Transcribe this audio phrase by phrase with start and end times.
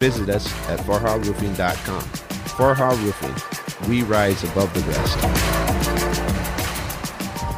[0.00, 2.02] Visit us at farharoofing.com.
[2.54, 5.57] Farha Roofing, we rise above the rest.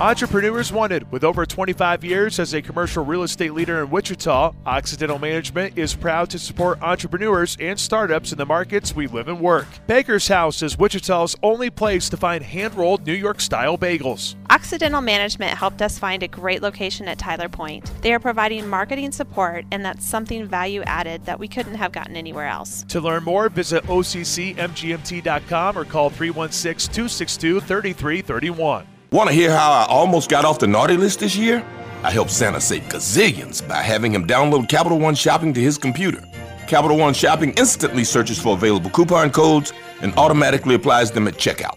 [0.01, 1.13] Entrepreneurs Wanted.
[1.13, 5.95] With over 25 years as a commercial real estate leader in Wichita, Occidental Management is
[5.95, 9.67] proud to support entrepreneurs and startups in the markets we live and work.
[9.87, 14.37] Baker's House is Wichita's only place to find hand rolled New York style bagels.
[14.49, 17.93] Occidental Management helped us find a great location at Tyler Point.
[18.01, 22.17] They are providing marketing support, and that's something value added that we couldn't have gotten
[22.17, 22.87] anywhere else.
[22.89, 28.87] To learn more, visit OCCMGMT.com or call 316 262 3331.
[29.13, 31.65] Want to hear how I almost got off the naughty list this year?
[32.05, 36.23] I helped Santa save gazillions by having him download Capital One Shopping to his computer.
[36.69, 41.77] Capital One Shopping instantly searches for available coupon codes and automatically applies them at checkout.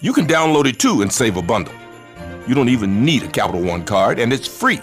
[0.00, 1.74] You can download it too and save a bundle.
[2.48, 4.80] You don't even need a Capital One card, and it's free.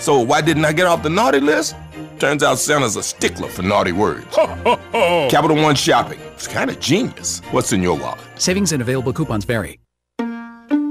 [0.00, 1.76] So why didn't I get off the naughty list?
[2.18, 4.26] Turns out Santa's a stickler for naughty words.
[4.34, 6.18] Capital One Shopping.
[6.32, 7.38] It's kind of genius.
[7.52, 8.18] What's in your wallet?
[8.34, 9.78] Savings and available coupons vary.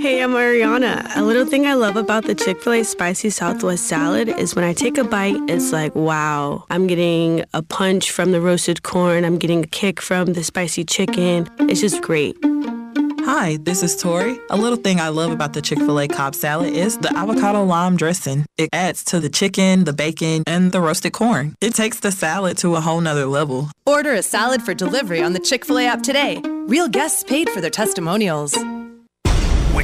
[0.05, 1.09] Hey, I'm Ariana.
[1.15, 4.63] A little thing I love about the Chick fil A spicy Southwest salad is when
[4.63, 9.25] I take a bite, it's like, wow, I'm getting a punch from the roasted corn,
[9.25, 11.49] I'm getting a kick from the spicy chicken.
[11.61, 12.37] It's just great.
[13.21, 14.39] Hi, this is Tori.
[14.51, 17.63] A little thing I love about the Chick fil A Cobb salad is the avocado
[17.63, 18.45] lime dressing.
[18.59, 21.55] It adds to the chicken, the bacon, and the roasted corn.
[21.61, 23.71] It takes the salad to a whole nother level.
[23.87, 26.43] Order a salad for delivery on the Chick fil A app today.
[26.67, 28.55] Real guests paid for their testimonials.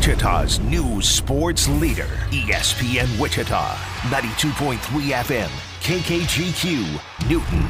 [0.01, 3.75] Wichita's news sports leader, ESPN Wichita,
[4.09, 4.79] 92.3
[5.11, 5.47] FM,
[5.81, 7.67] KKGQ, Newton.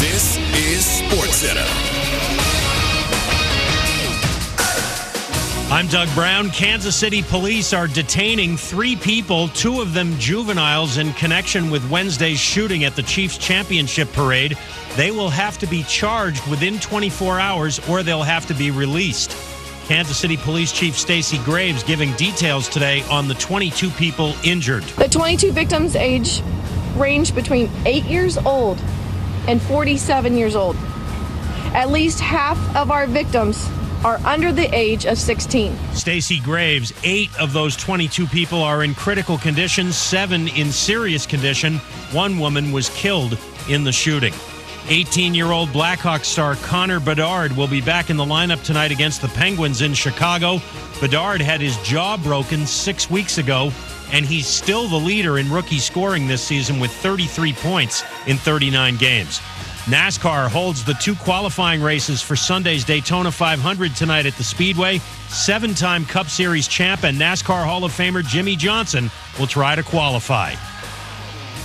[0.00, 2.22] This is Sports Center.
[5.72, 6.50] I'm Doug Brown.
[6.50, 12.38] Kansas City police are detaining three people, two of them juveniles, in connection with Wednesday's
[12.38, 14.56] shooting at the Chiefs Championship Parade.
[14.96, 19.34] They will have to be charged within 24 hours or they'll have to be released.
[19.86, 24.82] Kansas City Police Chief Stacy Graves giving details today on the 22 people injured.
[24.82, 26.42] The 22 victims age
[26.96, 28.78] range between 8 years old
[29.48, 30.76] and 47 years old.
[31.74, 33.66] At least half of our victims
[34.04, 35.74] are under the age of 16.
[35.94, 41.78] Stacy Graves, eight of those 22 people are in critical condition, seven in serious condition.
[42.12, 43.38] One woman was killed
[43.68, 44.34] in the shooting.
[44.88, 49.22] 18 year old Blackhawk star Connor Bedard will be back in the lineup tonight against
[49.22, 50.60] the Penguins in Chicago.
[51.00, 53.72] Bedard had his jaw broken six weeks ago,
[54.12, 58.96] and he's still the leader in rookie scoring this season with 33 points in 39
[58.96, 59.40] games.
[59.86, 64.98] NASCAR holds the two qualifying races for Sunday's Daytona 500 tonight at the Speedway.
[65.28, 69.82] Seven time Cup Series champ and NASCAR Hall of Famer Jimmie Johnson will try to
[69.82, 70.54] qualify.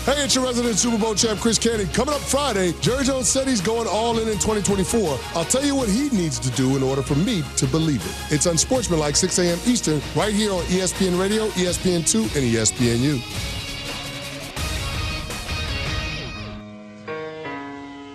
[0.08, 1.84] Hey, it's your resident Super Bowl champ, Chris Canty.
[1.88, 5.20] Coming up Friday, Jerry Jones said he's going all in in 2024.
[5.36, 8.34] I'll tell you what he needs to do in order for me to believe it.
[8.34, 9.60] It's unsportsmanlike 6 a.m.
[9.66, 13.22] Eastern, right here on ESPN Radio, ESPN2, and ESPNU.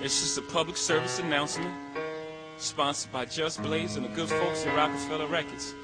[0.02, 1.74] It's just a public service announcement
[2.56, 5.74] sponsored by Just Blaze and the good folks at Rockefeller Records.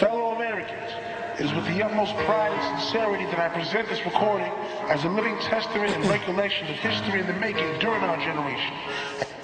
[0.00, 4.50] Fellow Americans, it is with the utmost pride and sincerity that I present this recording
[4.88, 8.74] as a living testament and recollection of history in the making during our generation.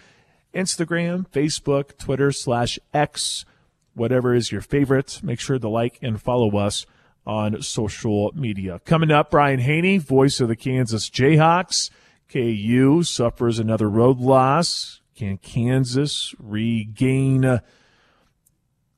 [0.55, 3.47] Instagram, Facebook, Twitter slash X,
[3.95, 5.21] whatever is your favorite.
[5.23, 6.85] Make sure to like and follow us
[7.27, 8.83] on social media.
[8.85, 11.89] Coming up, Brian Hanni, voice of the Kansas Jayhawks.
[12.31, 15.01] KU suffers another road loss.
[15.17, 17.61] Can Kansas regain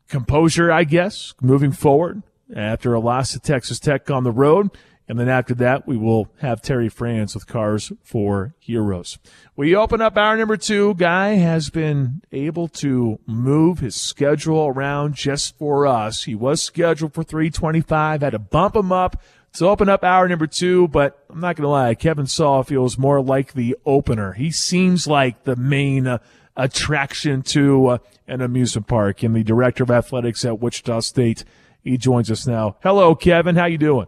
[0.09, 4.71] composure, I guess, moving forward after a loss to Texas Tech on the road?
[5.09, 9.19] And then after that, we will have Terry Franz with Cars for Heroes.
[9.57, 10.95] We open up hour number two.
[10.95, 16.25] Guy has been able to move his schedule around just for us.
[16.25, 19.21] He was scheduled for 325, had to bump him up
[19.55, 21.95] to open up hour number two, but I'm not going to lie.
[21.95, 24.33] Kevin Saal feels more like the opener.
[24.33, 26.19] He seems like the main uh,
[26.57, 31.45] attraction to uh, an amusement park and the director of athletics at Wichita State.
[31.85, 32.77] He joins us now.
[32.83, 33.57] Hello, Kevin.
[33.57, 34.07] How you doing?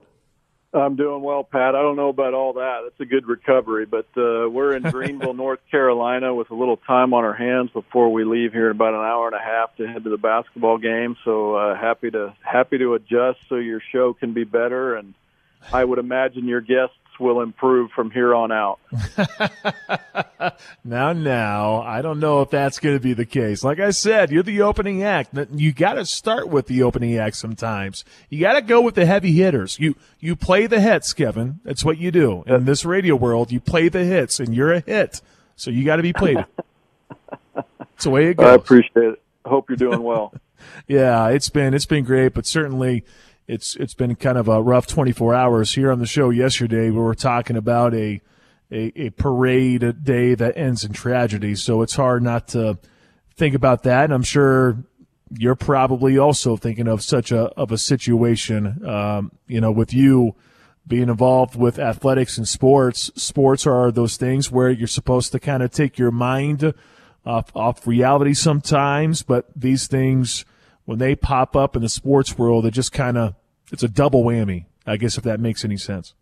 [0.74, 1.76] I'm doing well, Pat.
[1.76, 2.80] I don't know about all that.
[2.82, 7.14] That's a good recovery, but uh, we're in Greenville, North Carolina, with a little time
[7.14, 9.86] on our hands before we leave here in about an hour and a half to
[9.86, 11.16] head to the basketball game.
[11.24, 15.14] So uh, happy to happy to adjust so your show can be better, and
[15.72, 18.80] I would imagine your guests will improve from here on out.
[20.84, 23.64] now, now, I don't know if that's going to be the case.
[23.64, 25.36] Like I said, you're the opening act.
[25.52, 28.04] You got to start with the opening act sometimes.
[28.28, 29.78] You got to go with the heavy hitters.
[29.78, 31.60] You you play the hits, Kevin.
[31.64, 33.52] That's what you do in this radio world.
[33.52, 35.20] You play the hits, and you're a hit,
[35.56, 36.44] so you got to be played.
[37.54, 38.46] That's the way it goes.
[38.46, 39.22] I appreciate it.
[39.44, 40.32] Hope you're doing well.
[40.86, 43.04] yeah, it's been it's been great, but certainly
[43.46, 46.90] it's it's been kind of a rough 24 hours here on the show yesterday.
[46.90, 48.20] We were talking about a
[48.70, 52.78] a, a parade day that ends in tragedy, so it's hard not to
[53.36, 54.04] think about that.
[54.04, 54.84] And I'm sure
[55.30, 58.86] you're probably also thinking of such a of a situation.
[58.86, 60.34] Um, you know, with you
[60.86, 65.62] being involved with athletics and sports, sports are those things where you're supposed to kind
[65.62, 66.74] of take your mind
[67.24, 70.44] off off reality sometimes, but these things
[70.84, 73.34] when they pop up in the sports world, it just kind of
[73.72, 74.66] it's a double whammy.
[74.86, 76.14] I guess if that makes any sense.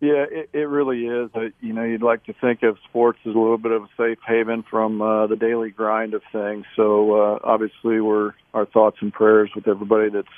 [0.00, 1.30] Yeah, it, it really is.
[1.34, 3.88] Uh, you know, you'd like to think of sports as a little bit of a
[3.96, 6.66] safe haven from uh, the daily grind of things.
[6.76, 10.28] So uh, obviously, we're our thoughts and prayers with everybody that's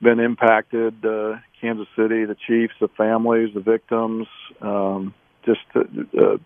[0.00, 1.04] been impacted.
[1.04, 4.28] Uh, Kansas City, the Chiefs, the families, the victims.
[4.60, 5.12] Um,
[5.44, 6.38] just a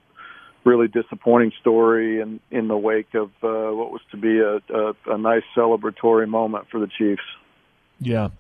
[0.64, 4.94] really disappointing story in in the wake of uh, what was to be a, a,
[5.14, 7.22] a nice celebratory moment for the Chiefs.
[8.00, 8.30] Yeah.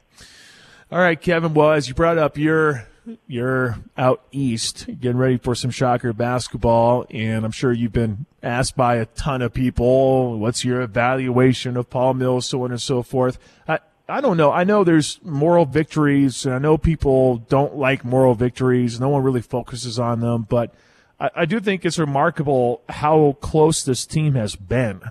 [0.90, 1.52] All right, Kevin.
[1.52, 2.86] Well, as you brought up, you're
[3.26, 8.76] you're out east getting ready for some shocker basketball, and I'm sure you've been asked
[8.76, 13.02] by a ton of people, "What's your evaluation of Paul Mills?" So on and so
[13.02, 13.38] forth.
[13.68, 14.52] I, I don't know.
[14.52, 19.00] I know there's moral victories, and I know people don't like moral victories.
[19.00, 20.74] No one really focuses on them, but
[21.18, 25.02] I, I do think it's remarkable how close this team has been,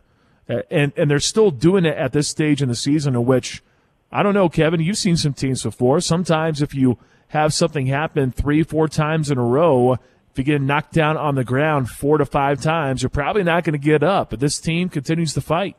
[0.50, 3.64] uh, and and they're still doing it at this stage in the season, in which
[4.12, 4.80] I don't know, Kevin.
[4.80, 6.00] You've seen some teams before.
[6.02, 6.98] Sometimes if you
[7.30, 11.36] have something happen three, four times in a row, if you get knocked down on
[11.36, 14.30] the ground four to five times, you're probably not going to get up.
[14.30, 15.76] But this team continues to fight.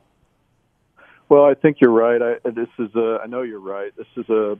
[1.28, 2.20] Well, I think you're right.
[2.22, 3.18] I, this is a.
[3.22, 3.92] I know you're right.
[3.96, 4.58] This is a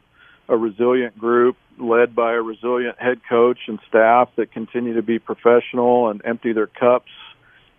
[0.49, 5.19] a resilient group led by a resilient head coach and staff that continue to be
[5.19, 7.11] professional and empty their cups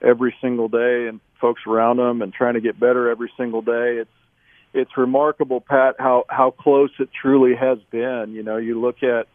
[0.01, 3.97] every single day and folks around them and trying to get better every single day.
[4.01, 4.09] It's
[4.73, 8.33] it's remarkable, Pat, how how close it truly has been.
[8.33, 9.27] You know, you look at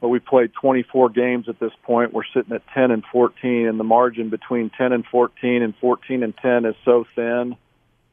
[0.00, 2.12] well, we played 24 games at this point.
[2.12, 6.22] We're sitting at 10 and 14, and the margin between 10 and 14 and 14
[6.22, 7.56] and 10 is so thin.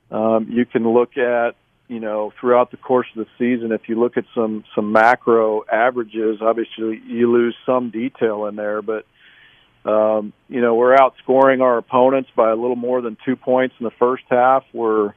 [0.09, 1.55] Um, you can look at
[1.87, 5.63] you know, throughout the course of the season, if you look at some some macro
[5.71, 9.05] averages, obviously you lose some detail in there, but
[9.85, 13.83] um, you know, we're outscoring our opponents by a little more than two points in
[13.83, 14.63] the first half.
[14.73, 15.13] We're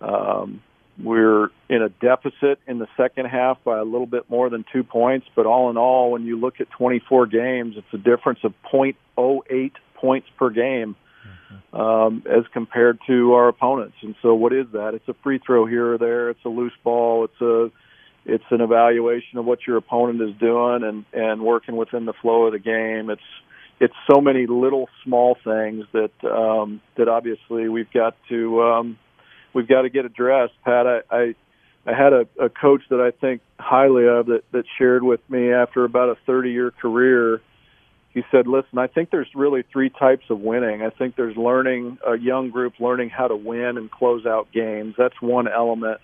[0.00, 0.62] um,
[1.02, 4.84] we're in a deficit in the second half by a little bit more than two
[4.84, 8.52] points, but all in all, when you look at 24 games, it's a difference of
[8.72, 10.96] 0.08 points per game
[11.72, 13.96] um, as compared to our opponents.
[14.02, 14.94] And so, what is that?
[14.94, 16.30] It's a free throw here or there.
[16.30, 17.24] It's a loose ball.
[17.24, 17.70] It's a
[18.26, 22.46] it's an evaluation of what your opponent is doing and and working within the flow
[22.46, 23.10] of the game.
[23.10, 23.22] It's
[23.80, 28.98] it's so many little small things that um, that obviously we've got to um,
[29.54, 30.54] we've got to get addressed.
[30.64, 31.34] Pat, I, I
[31.86, 35.52] I had a, a coach that I think highly of that that shared with me
[35.52, 37.40] after about a 30 year career
[38.12, 40.82] he said, "Listen, I think there's really three types of winning.
[40.82, 44.94] I think there's learning a young group learning how to win and close out games.
[44.98, 46.00] That's one element.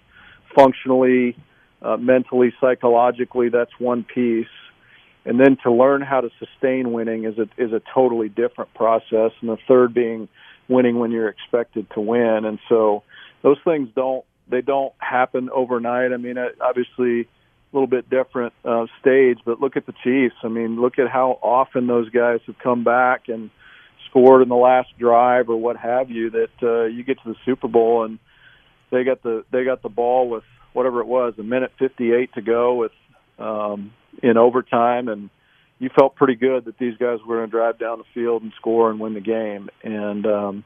[0.54, 1.36] Functionally,
[1.82, 4.46] uh, mentally, psychologically, that's one piece.
[5.24, 9.32] And then to learn how to sustain winning is a is a totally different process.
[9.40, 10.28] And the third being
[10.68, 12.44] winning when you're expected to win.
[12.44, 13.02] And so
[13.46, 16.12] those things don't they don't happen overnight.
[16.12, 17.28] I mean, obviously."
[17.72, 19.38] A little bit different uh, stage.
[19.44, 20.36] But look at the Chiefs.
[20.44, 23.50] I mean, look at how often those guys have come back and
[24.08, 26.30] scored in the last drive or what have you.
[26.30, 28.18] That uh, you get to the Super Bowl and
[28.90, 32.42] they got the they got the ball with whatever it was, a minute 58 to
[32.42, 32.92] go with
[33.38, 35.30] um, in overtime, and
[35.78, 38.52] you felt pretty good that these guys were going to drive down the field and
[38.56, 39.68] score and win the game.
[39.82, 40.64] And um,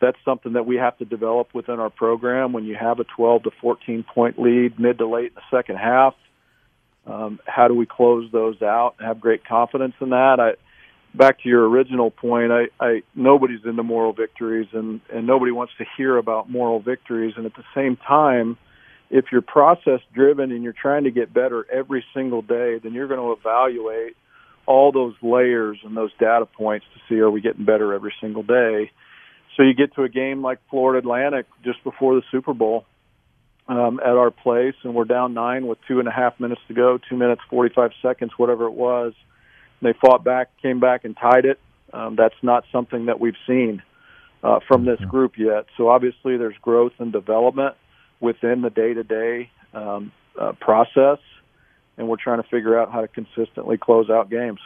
[0.00, 2.52] that's something that we have to develop within our program.
[2.52, 5.76] When you have a 12 to 14 point lead mid to late in the second
[5.76, 6.14] half,
[7.06, 10.40] um, how do we close those out and have great confidence in that?
[10.40, 10.52] I,
[11.16, 15.72] back to your original point, I, I nobody's into moral victories, and and nobody wants
[15.78, 17.34] to hear about moral victories.
[17.36, 18.58] And at the same time,
[19.10, 23.08] if you're process driven and you're trying to get better every single day, then you're
[23.08, 24.16] going to evaluate
[24.66, 28.42] all those layers and those data points to see are we getting better every single
[28.42, 28.90] day.
[29.56, 32.84] So you get to a game like Florida Atlantic just before the Super Bowl
[33.68, 36.74] um, at our place, and we're down nine with two and a half minutes to
[36.74, 39.14] go, two minutes forty five seconds, whatever it was.
[39.82, 41.58] They fought back, came back, and tied it.
[41.92, 43.82] Um, that's not something that we've seen
[44.42, 45.66] uh, from this group yet.
[45.76, 47.74] So obviously, there's growth and development
[48.20, 49.50] within the day to day
[50.60, 51.18] process,
[51.96, 54.60] and we're trying to figure out how to consistently close out games.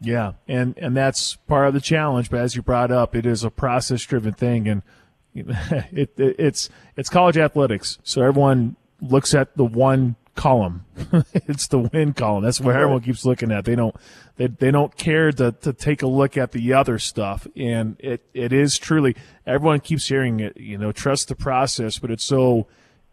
[0.00, 2.30] Yeah, and and that's part of the challenge.
[2.30, 4.82] But as you brought up, it is a process driven thing, and
[5.34, 7.98] it, it, it's it's college athletics.
[8.02, 10.86] So everyone looks at the one column.
[11.34, 12.44] it's the win column.
[12.44, 13.66] That's where everyone keeps looking at.
[13.66, 13.94] They don't
[14.36, 17.46] they they don't care to to take a look at the other stuff.
[17.54, 19.16] And it it is truly
[19.46, 20.56] everyone keeps hearing it.
[20.56, 22.68] You know, trust the process, but it's so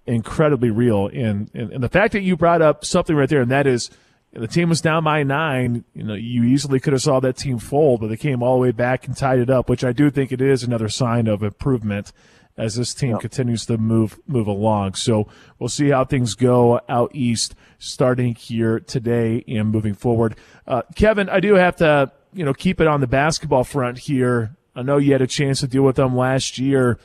[0.06, 1.08] incredibly real.
[1.08, 3.89] And and, and the fact that you brought up something right there, and that is
[4.38, 5.84] the team was down by nine.
[5.94, 8.62] You know, you easily could have saw that team fold, but they came all the
[8.62, 11.41] way back and tied it up, which I do think it is another sign of
[11.41, 12.12] improvement
[12.58, 14.96] as this team continues to move move along.
[14.96, 15.27] So
[15.60, 20.36] we'll see how things go out east, starting here today and moving forward.
[20.67, 24.56] Uh, Kevin, I do have to you know keep it on the basketball front here.
[24.75, 27.00] I know you had a chance to deal with them last year.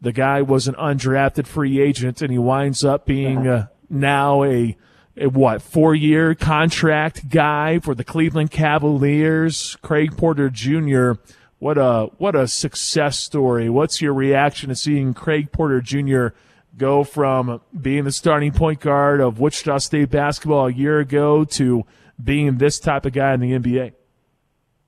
[0.00, 4.76] The guy was an undrafted free agent, and he winds up being uh, now a
[5.20, 9.76] a what four year contract guy for the Cleveland Cavaliers.
[9.82, 11.12] Craig Porter Jr.
[11.58, 13.68] What a what a success story.
[13.68, 16.28] What's your reaction to seeing Craig Porter Jr.
[16.76, 21.84] go from being the starting point guard of Wichita State basketball a year ago to
[22.22, 23.92] being this type of guy in the NBA?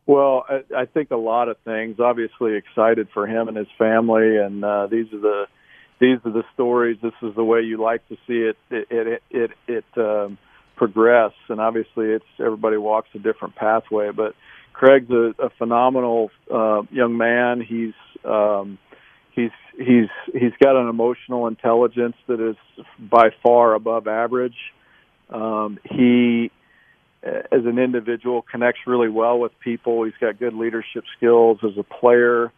[0.06, 2.00] Well, I, I think a lot of things.
[2.00, 5.44] Obviously, excited for him and his family, and uh, these are the
[6.00, 6.98] these are the stories.
[7.02, 10.38] This is the way you like to see it it it it, it um,
[10.76, 11.32] progress.
[11.48, 14.10] And obviously, it's everybody walks a different pathway.
[14.10, 14.34] But
[14.72, 17.60] Craig's a, a phenomenal uh, young man.
[17.60, 18.78] He's um,
[19.32, 22.56] he's he's he's got an emotional intelligence that is
[22.98, 24.56] by far above average.
[25.28, 26.50] Um, he,
[27.22, 30.04] as an individual, connects really well with people.
[30.04, 32.52] He's got good leadership skills as a player.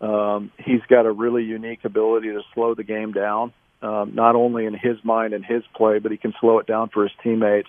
[0.00, 4.66] Um, he's got a really unique ability to slow the game down, um, not only
[4.66, 7.68] in his mind and his play, but he can slow it down for his teammates.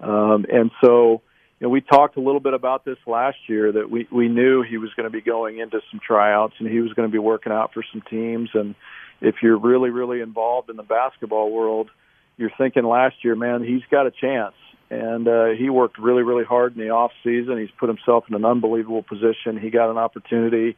[0.00, 1.22] Um, and so,
[1.58, 4.62] you know, we talked a little bit about this last year that we we knew
[4.62, 7.18] he was going to be going into some tryouts and he was going to be
[7.18, 8.50] working out for some teams.
[8.54, 8.74] And
[9.20, 11.90] if you're really really involved in the basketball world,
[12.36, 14.54] you're thinking last year, man, he's got a chance.
[14.90, 17.58] And uh, he worked really really hard in the off season.
[17.58, 19.58] He's put himself in an unbelievable position.
[19.60, 20.76] He got an opportunity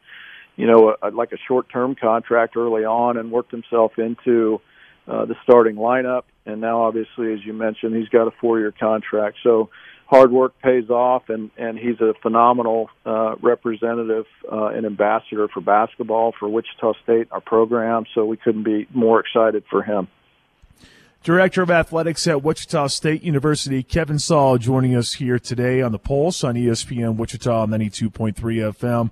[0.55, 4.61] you know, a, like a short-term contract early on and worked himself into
[5.07, 6.23] uh, the starting lineup.
[6.45, 9.37] And now, obviously, as you mentioned, he's got a four-year contract.
[9.43, 9.69] So
[10.11, 15.61] hard work pays off, and and he's a phenomenal uh, representative uh, and ambassador for
[15.61, 18.05] basketball for Wichita State, our program.
[18.13, 20.07] So we couldn't be more excited for him.
[21.23, 25.99] Director of Athletics at Wichita State University, Kevin Saal, joining us here today on the
[25.99, 29.11] Pulse on ESPN Wichita 92.3 FM.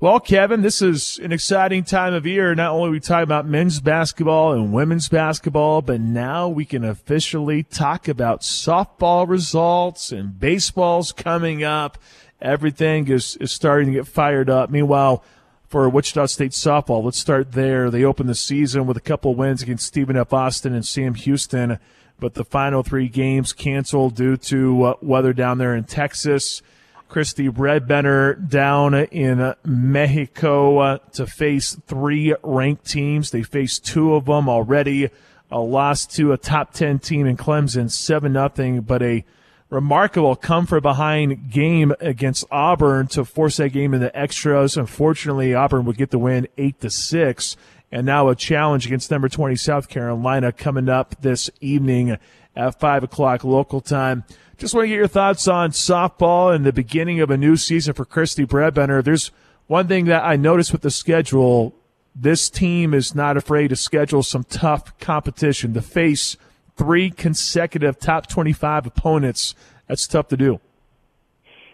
[0.00, 2.54] Well, Kevin, this is an exciting time of year.
[2.54, 7.64] Not only we talk about men's basketball and women's basketball, but now we can officially
[7.64, 11.98] talk about softball results and baseball's coming up.
[12.40, 14.70] Everything is, is starting to get fired up.
[14.70, 15.24] Meanwhile,
[15.66, 17.90] for Wichita State softball, let's start there.
[17.90, 20.32] They opened the season with a couple wins against Stephen F.
[20.32, 21.80] Austin and Sam Houston,
[22.20, 26.62] but the final three games canceled due to uh, weather down there in Texas.
[27.08, 33.30] Kristi Bredbenner down in Mexico uh, to face three ranked teams.
[33.30, 35.10] They faced two of them already.
[35.50, 39.24] A loss to a top 10 team in Clemson, 7 nothing, but a
[39.70, 44.76] remarkable come from behind game against Auburn to force that game into extras.
[44.76, 47.56] Unfortunately, Auburn would get the win 8 to 6.
[47.90, 52.18] And now a challenge against number 20 South Carolina coming up this evening
[52.54, 54.24] at 5 o'clock local time.
[54.58, 57.94] Just want to get your thoughts on softball and the beginning of a new season
[57.94, 59.04] for Kristi Bredbenner.
[59.04, 59.30] There's
[59.68, 61.76] one thing that I noticed with the schedule.
[62.12, 66.36] This team is not afraid to schedule some tough competition to face
[66.76, 69.54] three consecutive top 25 opponents.
[69.86, 70.60] That's tough to do.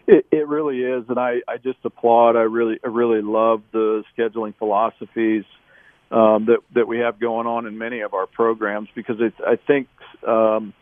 [0.07, 2.37] It, it really is, and I, I just applaud.
[2.37, 5.45] I really, I really love the scheduling philosophies
[6.11, 9.41] um, that that we have going on in many of our programs because it's.
[9.41, 9.89] I think
[10.27, 10.75] um,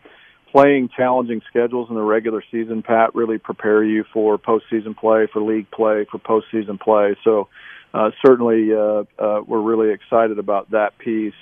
[0.53, 5.41] playing challenging schedules in the regular season, Pat, really prepare you for postseason play, for
[5.41, 7.17] league play, for postseason play.
[7.23, 7.49] So
[7.93, 11.33] uh, certainly, uh, uh, we're really excited about that piece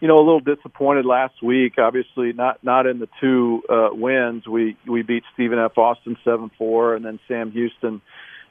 [0.00, 1.74] you know, a little disappointed last week.
[1.78, 4.46] Obviously, not not in the two uh, wins.
[4.46, 5.76] We we beat Stephen F.
[5.76, 8.00] Austin seven four, and then Sam Houston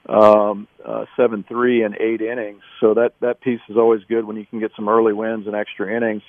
[0.09, 2.61] um, uh, seven three in eight innings.
[2.81, 5.55] So that that piece is always good when you can get some early wins and
[5.55, 6.23] extra innings.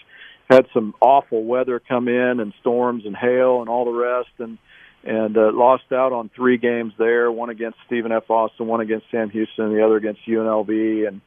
[0.49, 4.59] Had some awful weather come in and storms and hail and all the rest, and
[5.05, 7.31] and uh, lost out on three games there.
[7.31, 8.29] One against Stephen F.
[8.31, 11.21] Austin, one against Sam Houston, the other against UNLV, and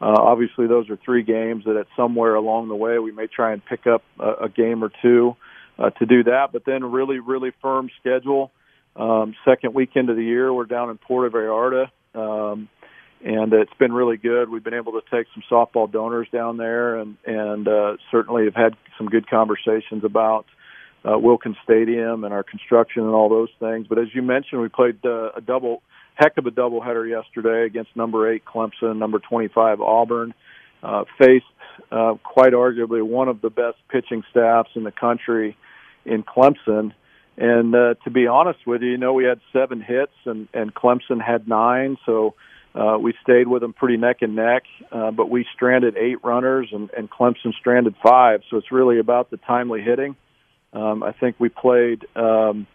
[0.00, 3.52] uh, obviously, those are three games that at somewhere along the way we may try
[3.52, 5.36] and pick up a, a game or two
[5.78, 6.48] uh, to do that.
[6.52, 8.50] But then, really, really firm schedule.
[8.94, 12.68] Um, second weekend of the year, we're down in Puerto Vallarta, um,
[13.24, 14.50] and it's been really good.
[14.50, 18.54] We've been able to take some softball donors down there, and and uh, certainly have
[18.54, 20.46] had some good conversations about
[21.04, 23.86] uh, Wilkins Stadium and our construction and all those things.
[23.88, 25.82] But as you mentioned, we played uh, a double
[26.14, 30.34] heck of a doubleheader yesterday against number eight Clemson, number 25 Auburn.
[30.82, 31.44] Uh, faced
[31.90, 35.56] uh, quite arguably one of the best pitching staffs in the country
[36.04, 36.92] in Clemson.
[37.36, 40.72] And uh, to be honest with you, you know, we had seven hits and, and
[40.74, 41.96] Clemson had nine.
[42.06, 42.34] So
[42.76, 44.64] uh, we stayed with them pretty neck and neck.
[44.92, 48.42] Uh, but we stranded eight runners and, and Clemson stranded five.
[48.50, 50.16] So it's really about the timely hitting.
[50.72, 52.66] Um, I think we played um,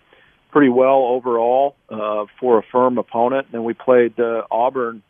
[0.51, 3.47] pretty well overall uh, for a firm opponent.
[3.53, 5.03] And we played uh, Auburn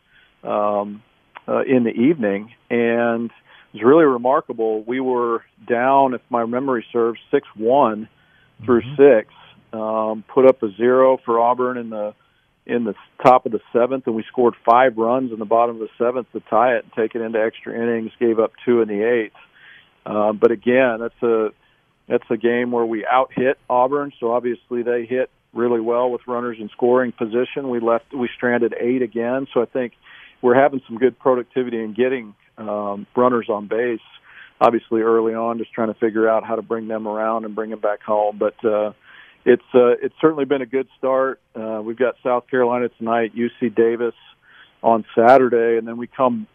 [0.43, 1.01] um,
[1.47, 4.83] uh, in the evening, and it was really remarkable.
[4.83, 8.09] We were down, if my memory serves, six one
[8.65, 9.19] through mm-hmm.
[9.19, 9.33] six.
[9.73, 12.13] Um, put up a zero for Auburn in the
[12.65, 15.81] in the top of the seventh, and we scored five runs in the bottom of
[15.81, 18.11] the seventh to tie it and take it into extra innings.
[18.19, 19.35] Gave up two in the eighth.
[20.05, 21.49] Uh, but again, that's a
[22.07, 26.21] that's a game where we out hit Auburn, so obviously they hit really well with
[26.27, 27.69] runners in scoring position.
[27.69, 29.93] We left we stranded eight again, so I think
[30.41, 33.99] we're having some good productivity in getting um, runners on base.
[34.59, 37.71] Obviously, early on, just trying to figure out how to bring them around and bring
[37.71, 38.37] them back home.
[38.37, 38.93] But uh,
[39.45, 41.39] it's uh, it's certainly been a good start.
[41.55, 44.15] Uh, we've got South Carolina tonight, UC Davis
[44.83, 46.47] on Saturday, and then we come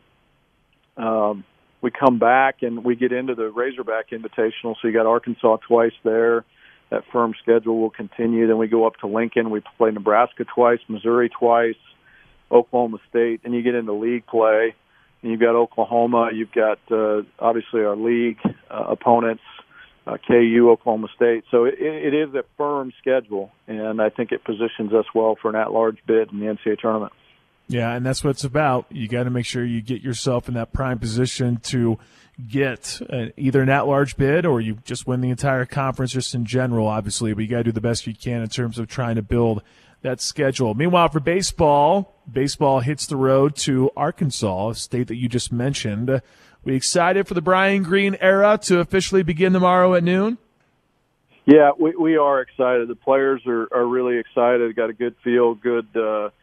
[0.96, 1.44] um,
[1.82, 4.74] we come back and we get into the Razorback Invitational.
[4.80, 6.44] So you got Arkansas twice there.
[6.90, 8.46] That firm schedule will continue.
[8.46, 9.50] Then we go up to Lincoln.
[9.50, 11.76] We play Nebraska twice, Missouri twice,
[12.50, 14.74] Oklahoma State, and you get into league play.
[15.22, 16.30] And you've got Oklahoma.
[16.32, 18.38] You've got uh, obviously our league
[18.70, 19.42] uh, opponents,
[20.06, 21.44] KU, Oklahoma State.
[21.50, 25.48] So it, it is a firm schedule, and I think it positions us well for
[25.48, 27.12] an at-large bid in the NCAA tournament.
[27.68, 28.86] Yeah, and that's what it's about.
[28.90, 31.98] You got to make sure you get yourself in that prime position to
[32.48, 36.44] get uh, either an at-large bid or you just win the entire conference just in
[36.44, 37.32] general, obviously.
[37.32, 39.62] But you got to do the best you can in terms of trying to build
[40.02, 40.74] that schedule.
[40.74, 46.22] Meanwhile, for baseball, baseball hits the road to Arkansas, a state that you just mentioned.
[46.66, 50.36] We excited for the Brian Green era to officially begin tomorrow at noon?
[51.46, 52.88] Yeah, we, we are excited.
[52.88, 54.76] The players are, are really excited.
[54.76, 56.28] Got a good feel, good uh,–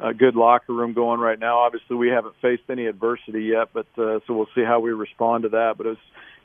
[0.00, 1.58] a good locker room going right now.
[1.58, 5.42] Obviously, we haven't faced any adversity yet, but uh, so we'll see how we respond
[5.42, 5.74] to that.
[5.76, 5.98] But it was,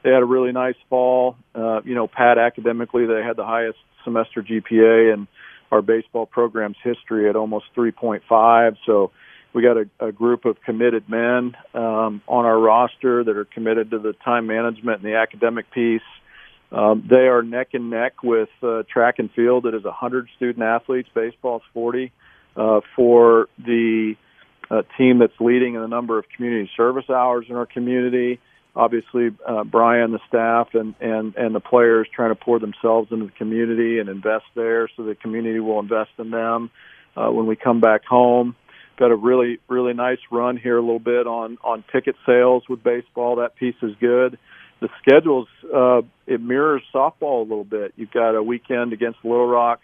[0.04, 1.36] they had a really nice fall.
[1.54, 5.28] Uh, you know, Pat academically, they had the highest semester GPA in
[5.72, 8.78] our baseball program's history at almost 3.5.
[8.86, 9.12] So
[9.54, 13.92] we got a, a group of committed men um, on our roster that are committed
[13.92, 16.02] to the time management and the academic piece.
[16.72, 20.64] Um, they are neck and neck with uh, track and field that is 100 student
[20.64, 21.08] athletes.
[21.14, 22.12] Baseball is 40
[22.56, 24.16] uh, for the
[24.72, 28.40] uh, team that's leading in the number of community service hours in our community.
[28.76, 33.26] Obviously, uh, Brian, the staff, and, and, and the players trying to pour themselves into
[33.26, 36.72] the community and invest there so the community will invest in them
[37.16, 38.56] uh, when we come back home.
[38.98, 42.84] Got a really, really nice run here a little bit on, on ticket sales with
[42.84, 43.38] baseball.
[43.38, 44.38] That piece is good.
[44.82, 47.94] The schedules, uh, it mirrors softball a little bit.
[47.96, 49.80] You've got a weekend against Little Rock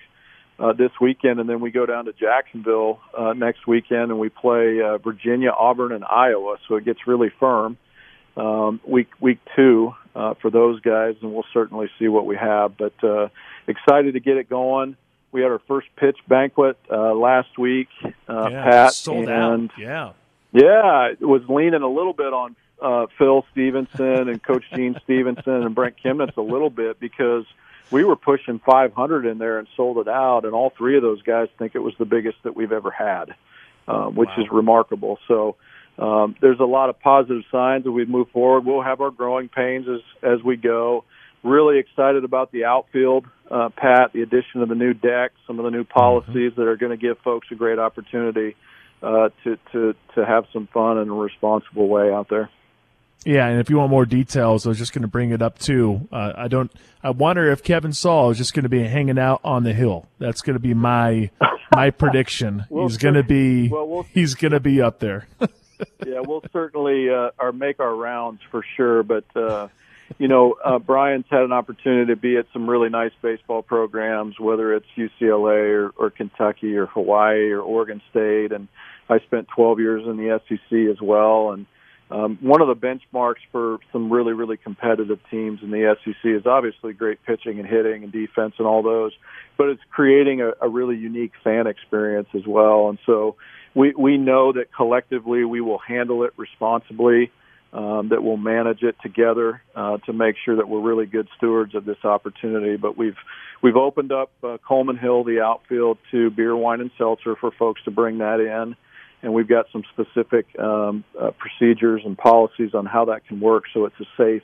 [0.59, 4.29] uh, this weekend, and then we go down to Jacksonville uh, next weekend, and we
[4.29, 6.57] play uh, Virginia, Auburn, and Iowa.
[6.67, 7.77] So it gets really firm
[8.35, 12.77] um, week week two uh, for those guys, and we'll certainly see what we have.
[12.77, 13.29] But uh,
[13.67, 14.97] excited to get it going.
[15.31, 17.89] We had our first pitch banquet uh, last week,
[18.27, 19.77] uh, yeah, Pat, sold and out.
[19.77, 20.11] Yeah,
[20.51, 25.63] yeah, it was leaning a little bit on uh, Phil Stephenson and Coach Gene Stephenson
[25.63, 27.45] and Brent Kemnitz a little bit because
[27.91, 31.21] we were pushing 500 in there and sold it out, and all three of those
[31.21, 33.35] guys think it was the biggest that we've ever had,
[33.87, 34.43] um, which wow.
[34.43, 35.19] is remarkable.
[35.27, 35.55] So
[35.97, 38.65] um, there's a lot of positive signs as we move forward.
[38.65, 41.03] We'll have our growing pains as as we go.
[41.43, 44.11] Really excited about the outfield, uh, Pat.
[44.13, 46.97] The addition of the new deck, some of the new policies that are going to
[46.97, 48.55] give folks a great opportunity
[49.01, 52.49] uh, to to to have some fun in a responsible way out there.
[53.25, 55.59] Yeah, and if you want more details, I was just going to bring it up
[55.59, 56.07] too.
[56.11, 56.71] Uh, I don't.
[57.03, 60.07] I wonder if Kevin Saal is just going to be hanging out on the hill.
[60.19, 61.29] That's going to be my
[61.73, 62.65] my prediction.
[62.69, 65.27] we'll he's going to be well, we'll, he's going to be up there.
[66.05, 69.03] yeah, we'll certainly uh, or make our rounds for sure.
[69.03, 69.67] But uh,
[70.17, 74.39] you know, uh, Brian's had an opportunity to be at some really nice baseball programs,
[74.39, 78.67] whether it's UCLA or, or Kentucky or Hawaii or Oregon State, and
[79.09, 81.65] I spent 12 years in the SEC as well, and
[82.11, 86.45] um, one of the benchmarks for some really, really competitive teams in the SEC is
[86.47, 89.11] obviously great pitching and hitting and defense and all those,
[89.57, 92.89] but it's creating a, a really unique fan experience as well.
[92.89, 93.35] And so
[93.75, 97.31] we, we know that collectively we will handle it responsibly,
[97.73, 101.75] um, that we'll manage it together uh, to make sure that we're really good stewards
[101.75, 102.77] of this opportunity.
[102.77, 103.17] But we've
[103.61, 107.81] we've opened up uh, Coleman Hill, the outfield, to beer, wine, and seltzer for folks
[107.85, 108.75] to bring that in
[109.21, 113.65] and we've got some specific um, uh, procedures and policies on how that can work
[113.73, 114.43] so it's a safe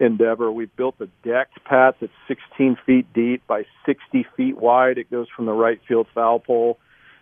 [0.00, 0.50] endeavor.
[0.50, 4.98] We've built a deck, Pat, that's 16 feet deep by 60 feet wide.
[4.98, 6.78] It goes from the right field foul pole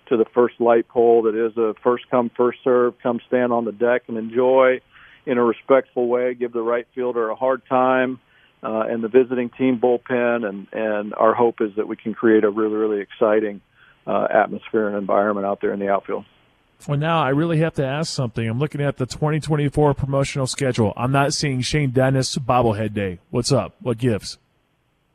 [0.08, 2.94] to the first light pole that is a first come, first serve.
[3.02, 4.80] Come stand on the deck and enjoy
[5.26, 6.34] in a respectful way.
[6.34, 8.20] Give the right fielder a hard time.
[8.62, 12.44] Uh, and the visiting team bullpen, and and our hope is that we can create
[12.44, 13.62] a really really exciting
[14.06, 16.26] uh, atmosphere and environment out there in the outfield.
[16.86, 18.46] Well, now I really have to ask something.
[18.46, 20.92] I'm looking at the 2024 promotional schedule.
[20.96, 23.18] I'm not seeing Shane Dennis bobblehead day.
[23.30, 23.76] What's up?
[23.80, 24.38] What gives?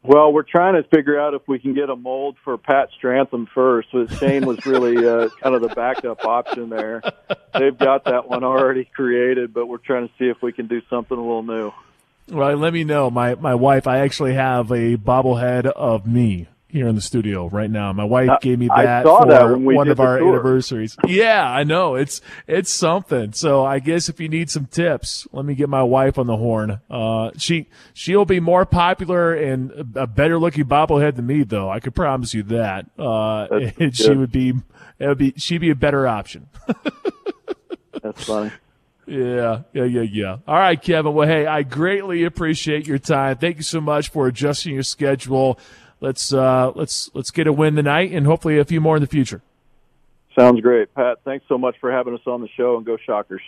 [0.07, 3.47] Well, we're trying to figure out if we can get a mold for Pat Strothman
[3.49, 3.87] first.
[3.91, 7.01] So Shane was really uh, kind of the backup option there.
[7.53, 10.81] They've got that one already created, but we're trying to see if we can do
[10.89, 11.71] something a little new.
[12.29, 13.09] Well, let me know.
[13.09, 17.69] My my wife, I actually have a bobblehead of me here in the studio right
[17.69, 17.93] now.
[17.93, 20.29] My wife uh, gave me that for that one of our tour.
[20.29, 20.97] anniversaries.
[21.05, 21.95] Yeah, I know.
[21.95, 23.33] It's it's something.
[23.33, 26.37] So I guess if you need some tips, let me get my wife on the
[26.37, 26.81] horn.
[26.89, 31.69] Uh, she she'll be more popular and a better looking bobblehead than me, though.
[31.69, 32.87] I could promise you that.
[32.97, 33.47] Uh,
[33.79, 34.53] and she would be
[34.99, 36.47] it would be she'd be a better option.
[38.01, 38.51] That's funny.
[39.07, 40.37] Yeah, yeah, yeah, yeah.
[40.47, 41.13] All right, Kevin.
[41.13, 43.37] Well, hey, I greatly appreciate your time.
[43.37, 45.59] Thank you so much for adjusting your schedule
[46.05, 49.07] let's uh, let's let's get a win tonight and hopefully a few more in the
[49.07, 49.41] future.
[50.37, 51.17] Sounds great, Pat.
[51.25, 53.41] Thanks so much for having us on the show and go Shockers.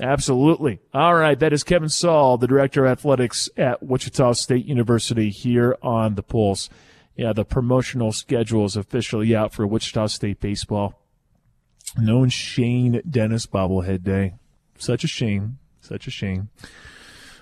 [0.00, 0.78] Absolutely.
[0.94, 5.76] All right, that is Kevin Saal, the director of athletics at Wichita State University, here
[5.82, 6.70] on the Pulse.
[7.16, 11.02] Yeah, the promotional schedule is officially out for Wichita State baseball.
[11.96, 14.34] Known Shane Dennis bobblehead day.
[14.78, 15.58] Such a shame.
[15.80, 16.50] Such a shame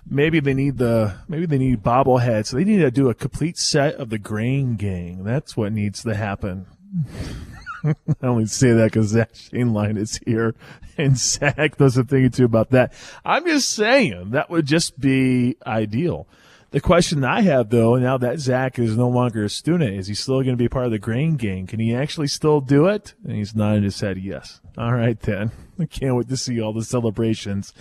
[0.09, 2.53] maybe they need the maybe they need bobbleheads.
[2.53, 5.25] They need to do a complete set of the Grain Gang.
[5.25, 6.67] That's what needs to happen.
[7.85, 10.55] I only say that because Zach Line is here,
[10.99, 12.93] and Zach does a thing or two about that.
[13.25, 16.27] I'm just saying that would just be ideal.
[16.73, 20.15] The question I have though, now that Zach is no longer a student, is he
[20.15, 21.67] still going to be part of the Grain Gang?
[21.67, 23.15] Can he actually still do it?
[23.25, 24.61] And he's nodding his head yes.
[24.77, 25.53] All right then.
[25.79, 27.73] I can't wait to see all the celebrations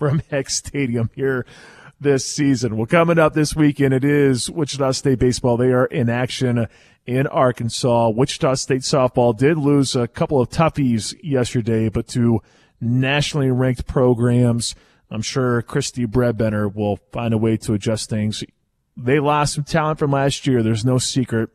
[0.00, 1.46] from Eck Stadium here
[2.00, 2.76] this season.
[2.76, 5.58] Well, coming up this weekend, it is Wichita State baseball.
[5.58, 6.66] They are in action
[7.06, 8.08] in Arkansas.
[8.08, 12.40] Wichita State softball did lose a couple of toughies yesterday, but to
[12.80, 14.74] nationally ranked programs.
[15.10, 18.42] I'm sure Kristi Bredbenner will find a way to adjust things.
[18.96, 20.62] They lost some talent from last year.
[20.62, 21.50] There's no secret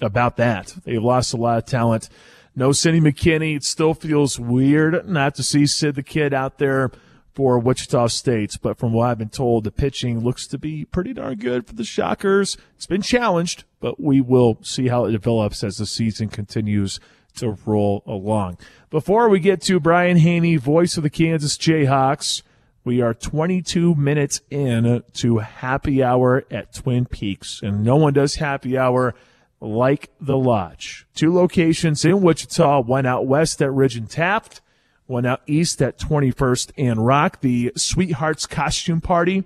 [0.00, 0.74] about that.
[0.84, 2.08] They've lost a lot of talent.
[2.56, 3.56] No Sydney McKinney.
[3.56, 6.90] It still feels weird not to see Sid the Kid out there
[7.34, 11.14] for Wichita State, but from what I've been told, the pitching looks to be pretty
[11.14, 12.56] darn good for the Shockers.
[12.76, 17.00] It's been challenged, but we will see how it develops as the season continues
[17.36, 18.58] to roll along.
[18.90, 22.42] Before we get to Brian Hanni, voice of the Kansas Jayhawks,
[22.84, 28.36] we are 22 minutes in to happy hour at Twin Peaks, and no one does
[28.36, 29.14] happy hour
[29.60, 31.06] like the Lodge.
[31.14, 34.60] Two locations in Wichita, one out west at Ridge and Taft,
[35.06, 37.40] one out east at 21st and Rock.
[37.40, 39.44] The Sweethearts costume party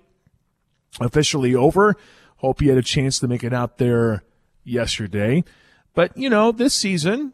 [1.00, 1.96] officially over.
[2.36, 4.22] Hope you had a chance to make it out there
[4.64, 5.44] yesterday.
[5.94, 7.32] But, you know, this season,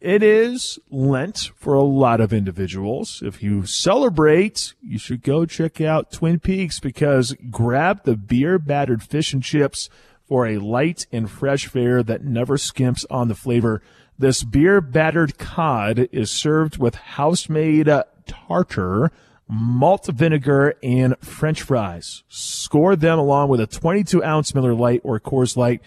[0.00, 3.22] it is Lent for a lot of individuals.
[3.24, 9.02] If you celebrate, you should go check out Twin Peaks because grab the beer battered
[9.02, 9.88] fish and chips
[10.28, 13.82] for a light and fresh fare that never skimps on the flavor.
[14.18, 19.12] This beer battered cod is served with house made uh, tartar,
[19.48, 22.24] malt vinegar, and french fries.
[22.28, 25.82] Score them along with a 22 ounce Miller Lite or Coors Light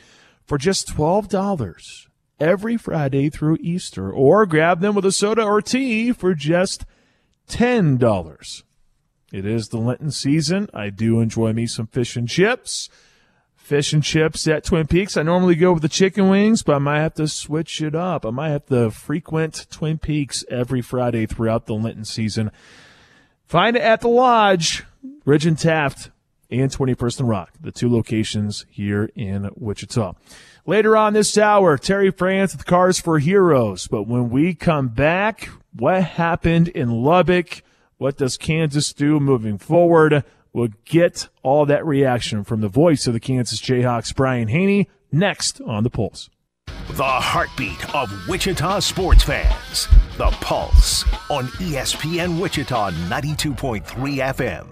[0.45, 2.07] for just $12
[2.39, 6.85] every Friday through Easter, or grab them with a soda or tea for just
[7.49, 8.63] $10.
[9.33, 10.69] It is the Lenten season.
[10.73, 12.89] I do enjoy me some fish and chips.
[13.71, 15.15] Fish and chips at Twin Peaks.
[15.15, 18.25] I normally go with the chicken wings, but I might have to switch it up.
[18.25, 22.51] I might have to frequent Twin Peaks every Friday throughout the Lenten season.
[23.45, 24.83] Find it at the Lodge,
[25.23, 26.09] Ridge and Taft,
[26.49, 30.15] and 21st and Rock, the two locations here in Wichita.
[30.65, 33.87] Later on this hour, Terry Franz with Cars for Heroes.
[33.87, 37.63] But when we come back, what happened in Lubbock?
[37.97, 40.25] What does Kansas do moving forward?
[40.53, 45.61] We'll get all that reaction from the voice of the Kansas Jayhawks, Brian Hanni, next
[45.61, 46.29] on The Pulse.
[46.91, 49.87] The heartbeat of Wichita sports fans.
[50.17, 53.83] The Pulse on ESPN Wichita 92.3
[54.35, 54.67] FM.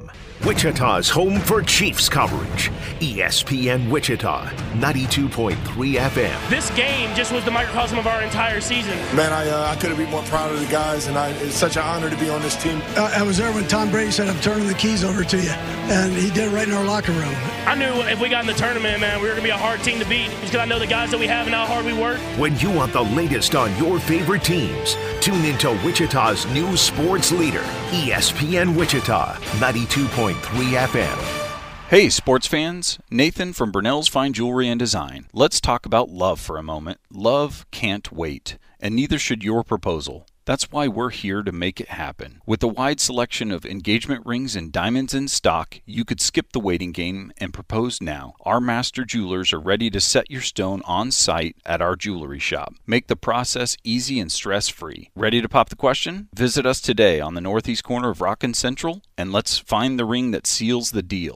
[0.46, 2.72] Wichita's home for Chiefs coverage.
[3.02, 6.50] ESPN Wichita 92.3 FM.
[6.50, 8.98] This game just was the microcosm of our entire season.
[9.16, 11.76] Man, I, uh, I couldn't be more proud of the guys, and I, it's such
[11.76, 12.82] an honor to be on this team.
[12.96, 15.50] Uh, I was there when Tom Brady said, I'm turning the keys over to you,
[15.50, 17.36] and he did it right in our locker room.
[17.66, 19.58] I knew if we got in the tournament, man, we were going to be a
[19.58, 21.86] hard team to beat because I know the guys that we have and how hard
[21.86, 22.18] we work.
[22.38, 27.64] When you want the latest on your favorite teams, tune into Wichita's new sports leader,
[27.92, 31.50] ESPN Wichita 92.3 FM.
[31.90, 33.00] Hey, sports fans.
[33.10, 35.28] Nathan from Brunell's Fine Jewelry and Design.
[35.34, 37.00] Let's talk about love for a moment.
[37.12, 40.29] Love can't wait, and neither should your proposal.
[40.50, 42.42] That's why we're here to make it happen.
[42.44, 46.60] With a wide selection of engagement rings and diamonds in stock, you could skip the
[46.60, 48.34] waiting game and propose now.
[48.42, 52.74] Our master jewelers are ready to set your stone on site at our jewelry shop.
[52.88, 55.12] Make the process easy and stress free.
[55.16, 56.30] Ready to pop the question?
[56.34, 60.06] Visit us today on the northeast corner of Rock and Central and let's find the
[60.06, 61.36] ring that seals the deal.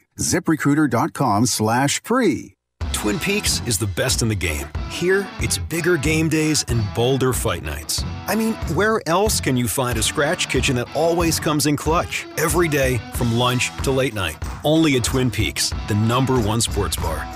[0.21, 2.55] ziprecruiter.com slash free.
[3.01, 4.67] Twin Peaks is the best in the game.
[4.89, 8.03] Here, it's bigger game days and bolder fight nights.
[8.27, 12.27] I mean, where else can you find a scratch kitchen that always comes in clutch?
[12.37, 14.37] Every day, from lunch to late night.
[14.63, 17.27] Only at Twin Peaks, the number one sports bar.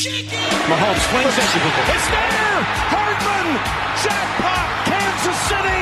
[0.00, 1.44] Mahomes flings it.
[1.94, 2.62] It's there!
[2.90, 3.46] Hardman!
[4.02, 4.66] Jackpot!
[4.84, 5.78] Kansas City!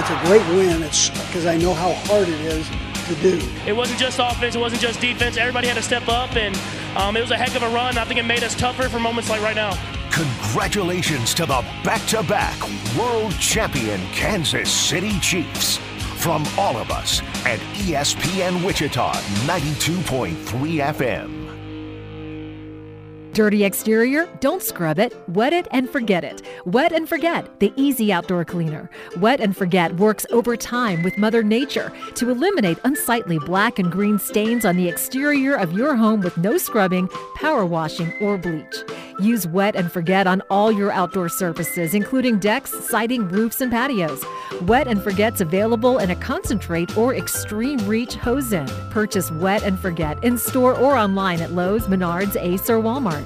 [0.00, 0.82] It's a great win.
[0.82, 2.68] It's because I know how hard it is
[3.06, 3.40] to do.
[3.66, 5.36] It wasn't just offense, it wasn't just defense.
[5.36, 6.56] Everybody had to step up, and
[6.96, 7.98] um, it was a heck of a run.
[7.98, 9.72] I think it made us tougher for moments like right now.
[10.10, 12.56] Congratulations to the back to back
[12.96, 15.78] world champion Kansas City Chiefs.
[16.18, 19.12] From all of us at ESPN Wichita
[19.46, 20.34] 92.3
[20.94, 21.43] FM.
[23.34, 24.28] Dirty exterior?
[24.38, 25.12] Don't scrub it.
[25.28, 26.42] Wet it and forget it.
[26.66, 28.88] Wet and Forget, the easy outdoor cleaner.
[29.16, 34.20] Wet and Forget works over time with Mother Nature to eliminate unsightly black and green
[34.20, 38.84] stains on the exterior of your home with no scrubbing, power washing, or bleach.
[39.18, 44.24] Use Wet and Forget on all your outdoor surfaces, including decks, siding, roofs, and patios.
[44.62, 48.70] Wet and Forget's available in a concentrate or extreme reach hose end.
[48.90, 53.23] Purchase Wet and Forget in store or online at Lowe's, Menards, Ace, or Walmart.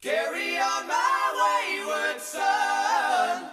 [0.00, 3.50] Carry on my wayward son.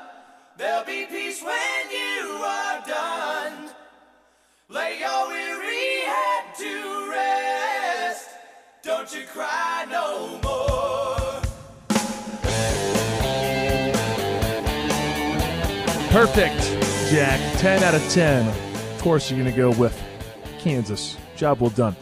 [0.58, 3.72] There'll be peace when you are done.
[4.70, 8.30] Lay your weary head to rest.
[8.84, 11.42] Don't you cry no more.
[16.12, 16.62] Perfect,
[17.10, 17.40] Jack.
[17.58, 18.48] 10 out of 10.
[18.94, 20.00] Of course, you're going to go with
[20.60, 21.18] Kansas.
[21.36, 21.96] Job well done.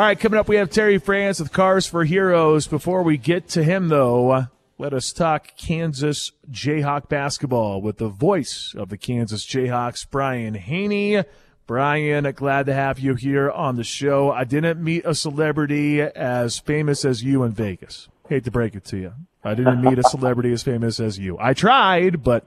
[0.00, 2.66] All right, coming up, we have Terry Franz with Cars for Heroes.
[2.66, 4.46] Before we get to him, though,
[4.78, 11.22] let us talk Kansas Jayhawk basketball with the voice of the Kansas Jayhawks, Brian Hanni.
[11.66, 14.30] Brian, glad to have you here on the show.
[14.32, 18.08] I didn't meet a celebrity as famous as you in Vegas.
[18.26, 19.12] Hate to break it to you.
[19.44, 21.36] I didn't meet a celebrity as famous as you.
[21.38, 22.46] I tried, but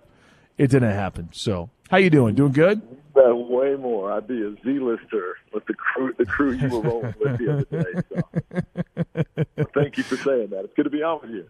[0.58, 1.30] it didn't happen.
[1.34, 2.34] So, how you doing?
[2.34, 2.82] Doing good?
[3.16, 4.12] Uh, way more.
[4.12, 7.84] I'd be a Z-lister with the crew, the crew you were rolling with the other
[7.84, 9.24] day.
[9.56, 9.66] So.
[9.76, 10.66] Thank you for saying that.
[10.66, 11.48] It's good to be on with you.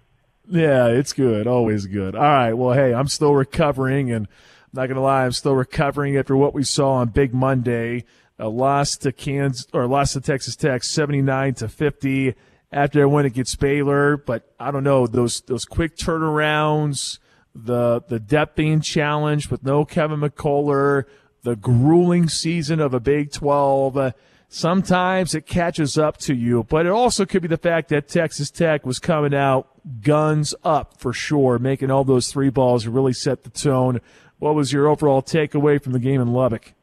[0.47, 1.47] Yeah, it's good.
[1.47, 2.15] Always good.
[2.15, 2.53] All right.
[2.53, 6.53] Well, hey, I'm still recovering, and I'm not gonna lie, I'm still recovering after what
[6.53, 8.03] we saw on Big Monday.
[8.39, 12.35] A loss to Kansas or loss to Texas Tech, 79 to 50.
[12.71, 17.19] After I went against Baylor, but I don't know those those quick turnarounds,
[17.53, 21.03] the the depth being challenged with no Kevin McCullar,
[21.43, 23.97] the grueling season of a Big 12.
[23.97, 24.11] Uh,
[24.47, 28.49] sometimes it catches up to you, but it also could be the fact that Texas
[28.49, 29.67] Tech was coming out
[30.01, 33.99] guns up for sure, making all those three balls really set the tone.
[34.39, 36.73] What was your overall takeaway from the game in Lubbock?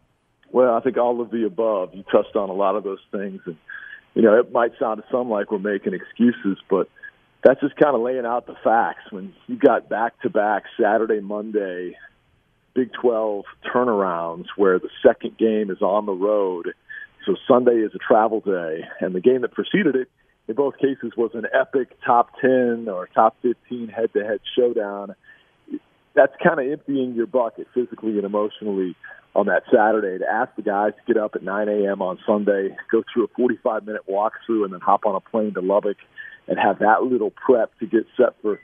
[0.53, 1.95] Well, I think all of the above.
[1.95, 3.57] You touched on a lot of those things, and
[4.15, 6.89] you know it might sound to some like we're making excuses, but
[7.45, 9.11] that's just kind of laying out the facts.
[9.11, 11.97] When you got back-to-back Saturday, Monday,
[12.75, 16.73] Big 12 turnarounds, where the second game is on the road,
[17.27, 20.09] so Sunday is a travel day, and the game that preceded it
[20.49, 25.15] in both cases was an epic top 10 or top 15 head to head showdown.
[26.15, 28.97] That's kind of emptying your bucket physically and emotionally
[29.35, 32.03] on that Saturday to ask the guys to get up at 9 a.m.
[32.03, 35.61] on Sunday, go through a 45 minute walkthrough, and then hop on a plane to
[35.61, 35.99] Lubbock
[36.49, 38.59] and have that little prep to get set for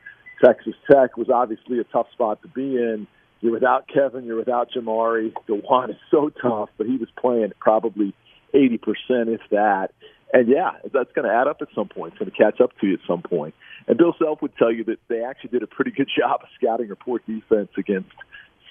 [0.44, 3.06] Texas Tech was obviously a tough spot to be in.
[3.46, 5.32] You're without Kevin, you're without Jamari.
[5.48, 8.12] Dajuan is so tough, but he was playing probably
[8.52, 8.80] 80%,
[9.28, 9.92] if that.
[10.32, 12.14] And yeah, that's going to add up at some point.
[12.14, 13.54] It's going to catch up to you at some point.
[13.86, 16.48] And Bill Self would tell you that they actually did a pretty good job of
[16.56, 18.10] scouting report defense against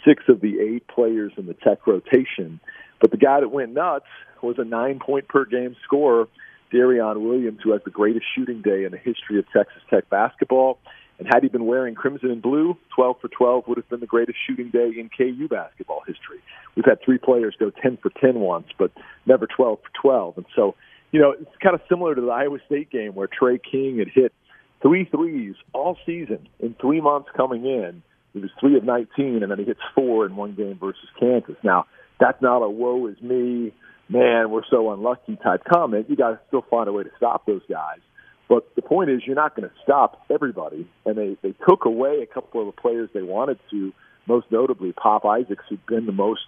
[0.05, 2.59] six of the eight players in the Tech rotation.
[2.99, 4.07] But the guy that went nuts
[4.41, 6.27] was a nine point per game scorer,
[6.73, 10.79] Darrion Williams, who has the greatest shooting day in the history of Texas Tech basketball.
[11.17, 14.05] And had he been wearing crimson and blue, 12 for 12 would have been the
[14.05, 16.39] greatest shooting day in KU basketball history.
[16.75, 18.91] We've had three players go 10 for 10 once, but
[19.25, 20.37] never 12 for 12.
[20.37, 20.75] And so
[21.15, 24.09] you know, it's kind of similar to the Iowa State game where Tre King had
[24.13, 24.33] hit
[24.81, 28.03] three threes all season in three months coming in.
[28.33, 31.55] He was three of 19, and then he hits four in one game versus Kansas.
[31.63, 31.85] Now,
[32.19, 33.71] that's not a woe is me,
[34.09, 36.09] man, we're so unlucky type comment.
[36.09, 37.99] You got to still find a way to stop those guys.
[38.47, 40.87] But the point is, you're not going to stop everybody.
[41.05, 43.91] And they, they took away a couple of the players they wanted to,
[44.27, 46.45] most notably Pop Isaacs, who'd been the most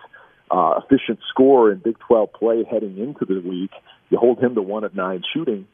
[0.51, 3.71] uh, efficient scorer in Big 12 play heading into the week.
[4.09, 5.67] You hold him to one of nine shooting,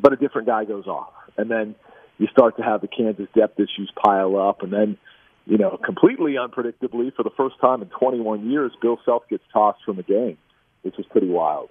[0.00, 1.12] but a different guy goes off.
[1.36, 1.74] And then
[2.18, 4.62] you start to have the Kansas depth issues pile up.
[4.62, 4.96] And then,
[5.44, 9.80] you know, completely unpredictably, for the first time in 21 years, Bill Self gets tossed
[9.84, 10.38] from the game,
[10.82, 11.68] which is pretty wild.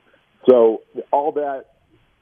[0.47, 1.65] So all that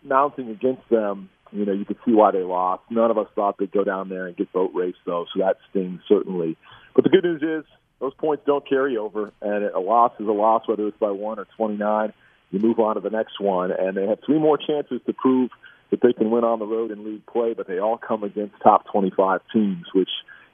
[0.03, 2.83] mounting against them, you know, you could see why they lost.
[2.89, 5.57] None of us thought they'd go down there and get boat race, though, so that
[5.69, 6.57] stings certainly.
[6.95, 10.31] But the good news is those points don't carry over, and a loss is a
[10.31, 12.13] loss, whether it's by one or 29
[12.53, 15.49] you move on to the next one, and they have three more chances to prove
[15.89, 18.53] that they can win on the road in league play, but they all come against
[18.61, 20.09] top 25 teams, which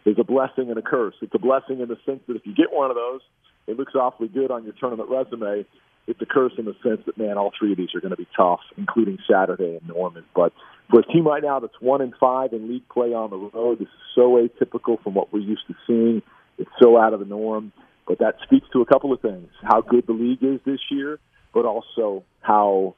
[0.06, 1.16] is a blessing and a curse.
[1.22, 3.20] It's a blessing in the sense that if you get one of those,
[3.68, 5.66] it looks awfully good on your tournament resume.
[6.08, 8.18] It's a curse in the sense that, man, all three of these are going to
[8.18, 10.24] be tough, including Saturday and Norman.
[10.34, 10.54] But
[10.90, 13.80] for a team right now that's one and five in league play on the road,
[13.80, 16.22] this is so atypical from what we're used to seeing.
[16.58, 17.72] It's so out of the norm.
[18.08, 21.20] But that speaks to a couple of things: how good the league is this year,
[21.54, 22.96] but also how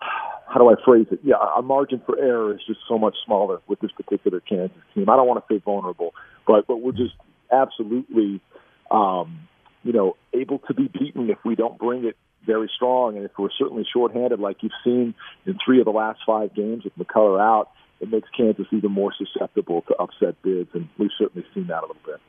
[0.00, 1.20] how do I phrase it?
[1.22, 5.08] Yeah, our margin for error is just so much smaller with this particular Kansas team.
[5.08, 6.12] I don't want to say vulnerable,
[6.46, 7.14] but but we're just
[7.50, 8.40] absolutely,
[8.90, 9.48] um,
[9.82, 13.32] you know, able to be beaten if we don't bring it very strong, and if
[13.38, 15.14] we're certainly shorthanded, like you've seen
[15.46, 19.12] in three of the last five games with McCullar out, it makes Kansas even more
[19.16, 22.20] susceptible to upset bids, and we've certainly seen that a little bit.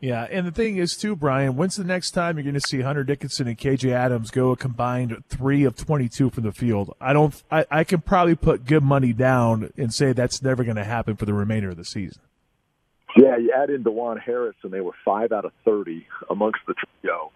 [0.00, 1.56] Yeah, and the thing is too, Brian.
[1.56, 4.56] When's the next time you're going to see Hunter Dickinson and KJ Adams go a
[4.56, 6.96] combined three of 22 from the field?
[6.98, 7.40] I don't.
[7.50, 11.16] I, I can probably put good money down and say that's never going to happen
[11.16, 12.22] for the remainder of the season.
[13.14, 16.74] Yeah, you add in Dajuan Harris, and they were five out of 30 amongst the
[17.02, 17.30] trio.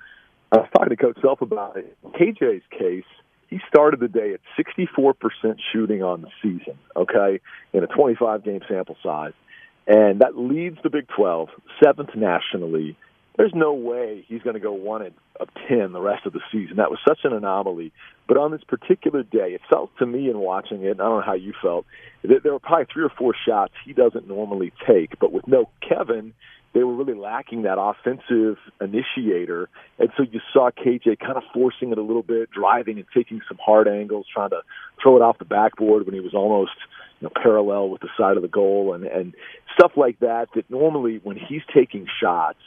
[0.53, 1.97] I was talking to Coach Self about it.
[2.13, 3.05] KJ's case,
[3.49, 5.15] he started the day at 64%
[5.73, 6.79] shooting on the season.
[6.97, 7.41] Okay,
[7.73, 9.33] in a 25 game sample size
[9.87, 11.49] and that leads the Big 12,
[11.83, 12.97] seventh nationally,
[13.37, 15.03] there's no way he's going to go one
[15.41, 16.77] of ten the rest of the season.
[16.77, 17.93] That was such an anomaly.
[18.29, 21.23] But on this particular day, it felt to me in watching it, I don't know
[21.27, 21.85] how you felt,
[22.23, 25.19] that there were probably three or four shots he doesn't normally take.
[25.19, 26.33] But with no Kevin,
[26.75, 29.69] they were really lacking that offensive initiator.
[29.99, 33.41] And so you saw KJ kind of forcing it a little bit, driving and taking
[33.49, 34.61] some hard angles, trying to
[35.01, 36.73] throw it off the backboard when he was almost
[37.21, 39.35] you know, parallel with the side of the goal and, and
[39.79, 42.59] stuff like that, that normally when he's taking shots,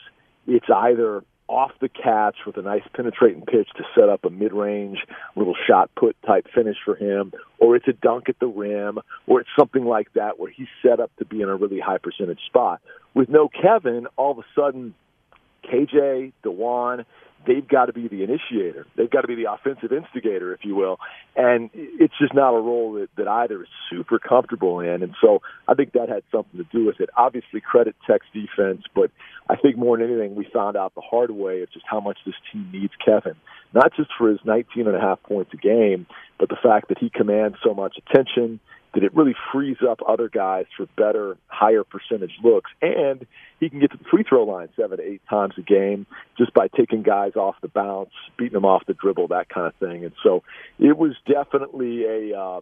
[0.47, 5.00] it's either off the catch with a nice penetrating pitch to set up a mid-range
[5.36, 9.39] little shot put type finish for him, or it's a dunk at the rim, or
[9.39, 12.41] it's something like that where he's set up to be in a really high percentage
[12.45, 12.82] spot.
[13.14, 14.93] With no Kevin, all of a sudden,
[15.64, 17.06] KJ, Dajuan,
[17.45, 18.86] they've got to be the initiator.
[18.95, 21.00] They've got to be the offensive instigator, if you will.
[21.36, 25.04] And it's just not a role that, that either is super comfortable in.
[25.04, 27.10] And so I think that had something to do with it.
[27.16, 29.12] Obviously, credit Tech's defense, but
[29.50, 32.18] I think more than anything, we found out the hard way of just how much
[32.26, 33.36] this team needs Kevin.
[33.74, 36.06] Not just for his 19 and a half points a game,
[36.39, 38.60] but the fact that he commands so much attention
[38.93, 42.72] that it really frees up other guys for better, higher percentage looks.
[42.82, 43.28] And
[43.60, 46.54] he can get to the free throw line seven to eight times a game just
[46.54, 50.04] by taking guys off the bounce, beating them off the dribble, that kind of thing.
[50.06, 50.43] And so
[50.80, 52.62] it was definitely a, uh,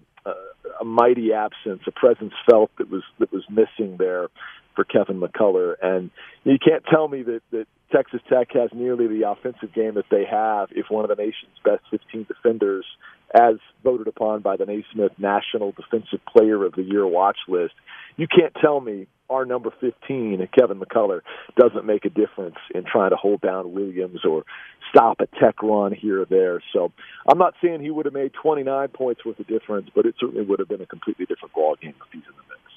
[0.81, 4.29] a mighty absence, a presence felt that was that was missing there
[4.75, 5.75] for Kevin McCullar.
[5.81, 6.11] And
[6.43, 10.25] you can't tell me that, that Texas Tech has nearly the offensive game that they
[10.29, 12.85] have if one of the nation's best 15 defenders
[13.33, 17.73] as voted upon by the Naismith National Defensive Player of the Year watch list.
[18.17, 21.21] You can't tell me our number 15, Kevin McCullar,
[21.59, 24.43] doesn't make a difference in trying to hold down Williams or
[24.89, 26.61] stop a tech run here or there.
[26.73, 26.91] So
[27.27, 30.45] I'm not saying he would have made 29 points worth of difference, but it certainly
[30.45, 32.74] would have been a completely different ball game if he's in the mix.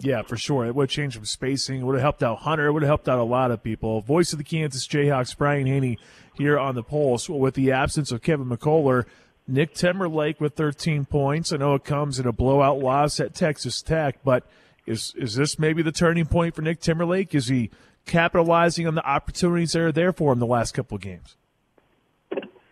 [0.00, 0.66] Yeah, for sure.
[0.66, 1.80] It would have changed some spacing.
[1.80, 2.66] It would have helped out Hunter.
[2.66, 4.00] It would have helped out a lot of people.
[4.00, 5.98] Voice of the Kansas Jayhawks, Brian Hanni,
[6.34, 7.28] here on the Pulse.
[7.28, 9.04] With the absence of Kevin McCullar,
[9.46, 11.52] Nick Timberlake with 13 points.
[11.52, 14.46] I know it comes in a blowout loss at Texas Tech, but
[14.86, 17.34] is is this maybe the turning point for Nick Timberlake?
[17.34, 17.70] Is he
[18.04, 21.36] capitalizing on the opportunities that are there for him the last couple of games?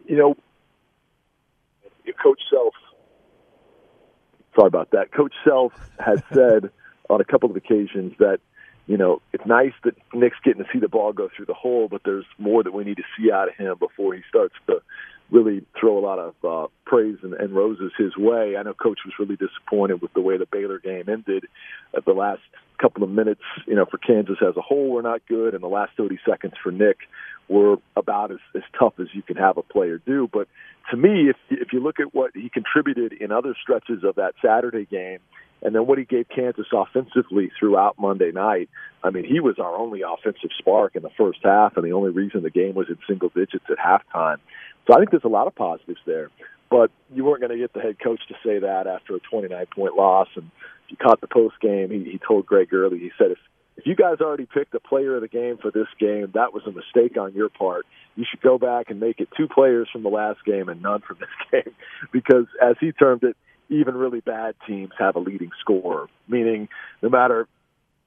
[0.07, 0.37] You know,
[2.23, 2.75] Coach Self.
[4.55, 5.13] Sorry about that.
[5.13, 6.71] Coach Self has said
[7.13, 8.41] on a couple of occasions that
[8.87, 11.89] you know it's nice that Nick's getting to see the ball go through the hole,
[11.89, 14.81] but there's more that we need to see out of him before he starts to
[15.31, 18.57] really throw a lot of uh, praise and, and roses his way.
[18.57, 21.45] I know Coach was really disappointed with the way the Baylor game ended.
[21.97, 22.43] At the last
[22.79, 25.69] couple of minutes, you know, for Kansas as a whole were not good, and the
[25.69, 26.99] last 30 seconds for Nick
[27.49, 30.29] were about as, as tough as you can have a player do.
[30.31, 30.49] But
[30.91, 34.35] to me, if if you look at what he contributed in other stretches of that
[34.45, 35.21] Saturday game,
[35.63, 38.69] and then what he gave Kansas offensively throughout Monday night,
[39.03, 42.11] I mean, he was our only offensive spark in the first half, and the only
[42.11, 44.39] reason the game was in single digits at halftime.
[44.87, 46.31] So I think there's a lot of positives there.
[46.69, 49.67] But you weren't going to get the head coach to say that after a 29
[49.75, 50.29] point loss.
[50.35, 50.51] And
[50.85, 53.39] if you caught the post game, he, he told Greg Gurley, he said, if,
[53.77, 56.63] if you guys already picked a player of the game for this game, that was
[56.67, 57.85] a mistake on your part.
[58.17, 61.03] You should go back and make it two players from the last game and none
[61.07, 61.75] from this game.
[62.11, 63.37] because as he termed it,
[63.69, 66.69] even really bad teams have a leading scorer, meaning
[67.03, 67.49] no matter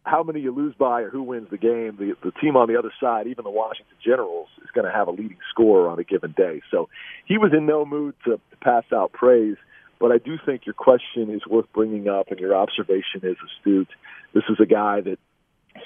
[0.03, 2.77] how many you lose by or who wins the game, the, the team on the
[2.77, 6.03] other side, even the Washington Generals, is going to have a leading scorer on a
[6.03, 6.61] given day.
[6.69, 6.89] So
[7.25, 9.57] he was in no mood to, to pass out praise.
[9.99, 13.87] But I do think your question is worth bringing up, and your observation is astute.
[14.33, 15.17] This is a guy that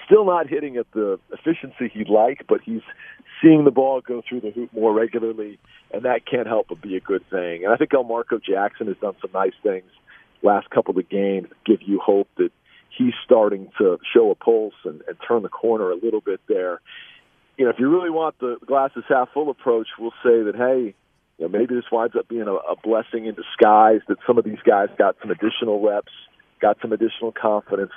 [0.05, 2.81] still not hitting at the efficiency he'd like, but he's
[3.41, 5.59] seeing the ball go through the hoop more regularly,
[5.91, 7.63] and that can't help but be a good thing.
[7.63, 9.89] And I think Elmarko Jackson has done some nice things
[10.41, 12.51] last couple of games that give you hope that
[12.97, 16.81] he's starting to show a pulse and, and turn the corner a little bit there.
[17.57, 20.95] You know, if you really want the glasses half full approach, we'll say that hey,
[21.37, 24.45] you know, maybe this winds up being a, a blessing in disguise that some of
[24.45, 26.11] these guys got some additional reps,
[26.61, 27.91] got some additional confidence,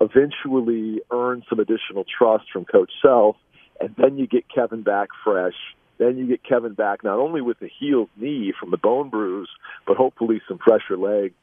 [0.00, 3.36] eventually earn some additional trust from Coach Self,
[3.80, 5.54] and then you get Kevin back fresh.
[5.98, 9.50] Then you get Kevin back not only with the healed knee from the bone bruise,
[9.86, 11.34] but hopefully some fresher legs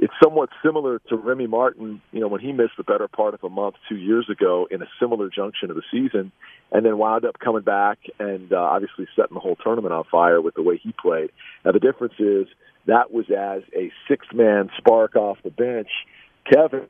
[0.00, 3.44] it's somewhat similar to Remy Martin, you know, when he missed the better part of
[3.44, 6.32] a month two years ago in a similar junction of the season,
[6.72, 10.40] and then wound up coming back and uh, obviously setting the whole tournament on fire
[10.40, 11.30] with the way he played.
[11.66, 12.46] Now the difference is
[12.86, 15.90] that was as a six-man spark off the bench.
[16.50, 16.86] Kevin,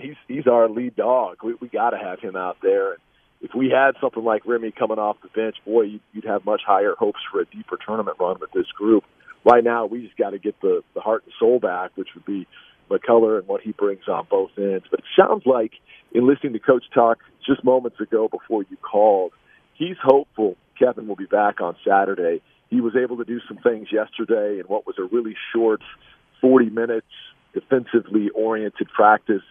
[0.00, 1.38] he's he's our lead dog.
[1.42, 2.96] We we got to have him out there.
[3.40, 6.60] If we had something like Remy coming off the bench, boy, you'd, you'd have much
[6.64, 9.04] higher hopes for a deeper tournament run with this group
[9.44, 12.24] right now we just got to get the the heart and soul back, which would
[12.24, 12.46] be
[12.90, 14.84] McCullar and what he brings on both ends.
[14.90, 15.72] But it sounds like,
[16.12, 19.32] in listening to Coach talk just moments ago before you called,
[19.74, 22.42] he's hopeful Kevin will be back on Saturday.
[22.70, 25.82] He was able to do some things yesterday in what was a really short
[26.40, 27.06] 40 minutes
[27.54, 29.42] defensively oriented practice.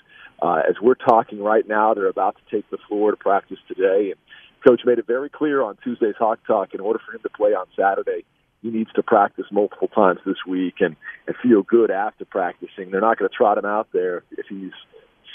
[0.41, 4.11] Uh, as we're talking right now, they're about to take the floor to practice today.
[4.11, 4.19] And
[4.67, 7.51] Coach made it very clear on Tuesday's Hawk Talk in order for him to play
[7.51, 8.25] on Saturday,
[8.61, 10.95] he needs to practice multiple times this week and,
[11.27, 12.91] and feel good after practicing.
[12.91, 14.71] They're not going to trot him out there if he's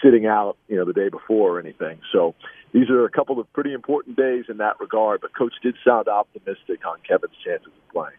[0.03, 2.01] sitting out, you know, the day before or anything.
[2.13, 2.35] So
[2.73, 5.21] these are a couple of pretty important days in that regard.
[5.21, 8.19] But coach did sound optimistic on Kevin's chances of playing.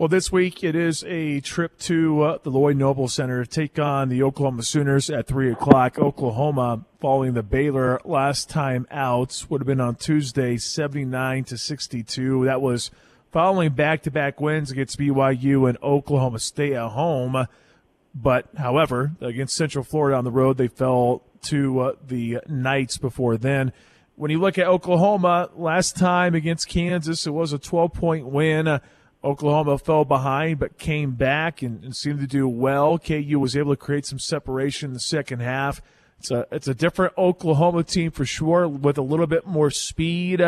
[0.00, 3.78] Well, this week it is a trip to uh, the Lloyd Noble Center to take
[3.78, 5.98] on the Oklahoma Sooners at 3 o'clock.
[5.98, 12.46] Oklahoma, following the Baylor last time out, would have been on Tuesday, 79 to 62.
[12.46, 12.90] That was
[13.30, 17.46] following back to back wins against BYU and Oklahoma State at home.
[18.14, 23.36] But, however, against Central Florida on the road, they fell to uh, the Knights before
[23.36, 23.70] then.
[24.16, 28.80] When you look at Oklahoma, last time against Kansas, it was a 12 point win.
[29.22, 32.98] Oklahoma fell behind but came back and, and, seemed to do well.
[32.98, 35.82] KU was able to create some separation in the second half.
[36.18, 40.42] It's a it's a different Oklahoma team for sure with a little bit more speed.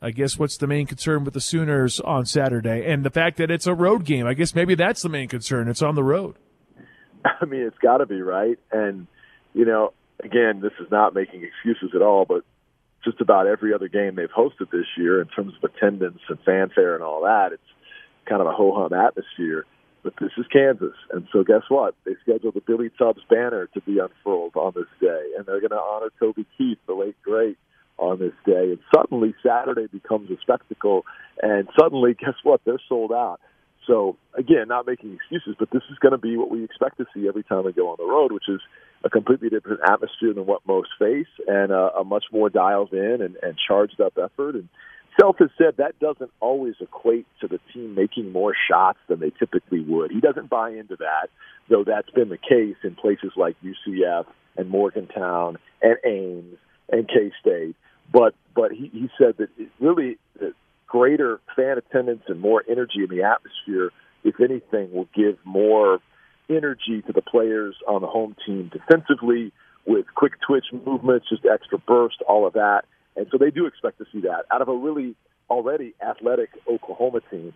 [0.00, 3.50] I guess what's the main concern with the Sooners on Saturday and the fact that
[3.50, 4.26] it's a road game.
[4.26, 5.68] I guess maybe that's the main concern.
[5.68, 6.36] It's on the road.
[7.24, 8.58] I mean, it's got to be right.
[8.70, 9.06] And
[9.54, 9.92] you know,
[10.22, 12.44] again, this is not making excuses at all, but
[13.04, 16.94] just about every other game they've hosted this year in terms of attendance and fanfare
[16.94, 17.62] and all that, it's
[18.28, 19.64] kind of a ho hum atmosphere.
[20.02, 21.94] But this is Kansas, and so guess what?
[22.04, 25.70] They scheduled the Billy Tubbs banner to be unfurled on this day, and they're going
[25.70, 27.58] to honor Toby Keith, the late great,
[27.98, 28.70] on this day.
[28.70, 31.04] And suddenly Saturday becomes a spectacle,
[31.42, 32.60] and suddenly, guess what?
[32.64, 33.40] They're sold out.
[33.88, 37.06] So again, not making excuses, but this is going to be what we expect to
[37.14, 38.60] see every time we go on the road, which is
[39.02, 43.22] a completely different atmosphere than what most face, and a, a much more dialed in
[43.22, 44.54] and, and charged up effort.
[44.54, 44.68] And
[45.18, 49.30] Self has said that doesn't always equate to the team making more shots than they
[49.30, 50.10] typically would.
[50.10, 51.28] He doesn't buy into that,
[51.68, 56.58] though that's been the case in places like UCF and Morgantown and Ames
[56.90, 57.74] and K State.
[58.12, 60.52] But but he, he said that it really that
[60.86, 63.90] greater fan attendance and more energy in the atmosphere,
[64.24, 65.98] if anything, will give more
[66.48, 69.52] energy to the players on the home team defensively
[69.86, 72.84] with quick twitch movements, just extra burst, all of that.
[73.18, 75.16] And so they do expect to see that out of a really
[75.50, 77.52] already athletic Oklahoma team.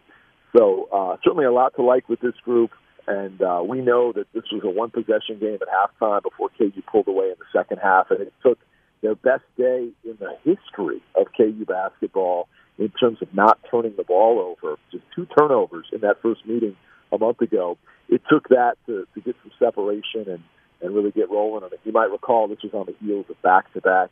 [0.56, 2.72] So uh, certainly a lot to like with this group.
[3.06, 6.70] And uh, we know that this was a one possession game at halftime before KU
[6.90, 8.10] pulled away in the second half.
[8.10, 8.58] And it took
[9.02, 12.48] their best day in the history of KU basketball
[12.78, 14.76] in terms of not turning the ball over.
[14.90, 16.76] Just two turnovers in that first meeting
[17.12, 17.78] a month ago.
[18.08, 20.42] It took that to, to get some separation and,
[20.80, 21.80] and really get rolling on it.
[21.84, 24.10] You might recall this was on the heels of back to back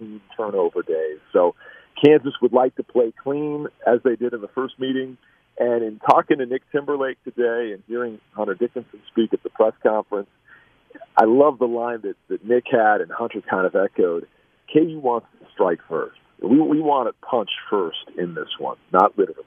[0.00, 1.18] 18 turnover days.
[1.32, 1.54] So
[2.02, 5.16] Kansas would like to play clean as they did in the first meeting.
[5.58, 9.74] And in talking to Nick Timberlake today and hearing Hunter Dickinson speak at the press
[9.82, 10.28] conference,
[11.16, 14.26] I love the line that, that Nick had and Hunter kind of echoed.
[14.72, 16.18] KU wants to strike first.
[16.42, 19.44] We, we want to punch first in this one, not literally.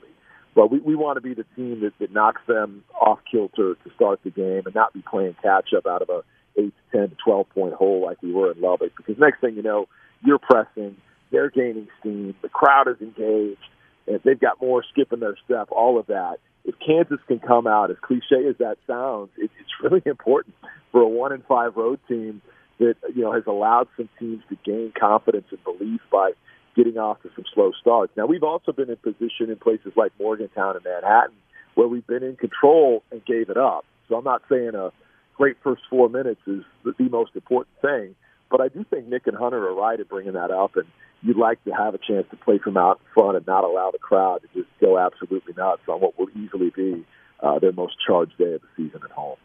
[0.55, 3.91] But we, we want to be the team that, that knocks them off kilter to
[3.95, 6.23] start the game and not be playing catch up out of a
[6.57, 8.91] 8 to 10 to 12 point hole like we were in Lubbock.
[8.95, 9.87] Because next thing you know,
[10.25, 10.97] you're pressing,
[11.31, 13.59] they're gaining steam, the crowd is engaged,
[14.07, 16.37] and they've got more skip in their step, all of that.
[16.65, 20.55] If Kansas can come out, as cliche as that sounds, it, it's really important
[20.91, 22.41] for a one in five road team
[22.79, 26.31] that you know has allowed some teams to gain confidence and belief by
[26.75, 28.13] getting off to some slow starts.
[28.15, 31.35] Now we've also been in position in places like Morgantown and Manhattan
[31.73, 33.85] where we've been in control and gave it up.
[34.09, 34.91] So I'm not saying a
[35.37, 38.15] great first four minutes is the, the most important thing,
[38.49, 40.85] but I do think Nick and Hunter are right at bringing that up, and
[41.21, 43.99] you'd like to have a chance to play from out front and not allow the
[43.99, 47.05] crowd to just go absolutely nuts on what will easily be
[47.41, 49.37] uh, their most charged day of the season at home.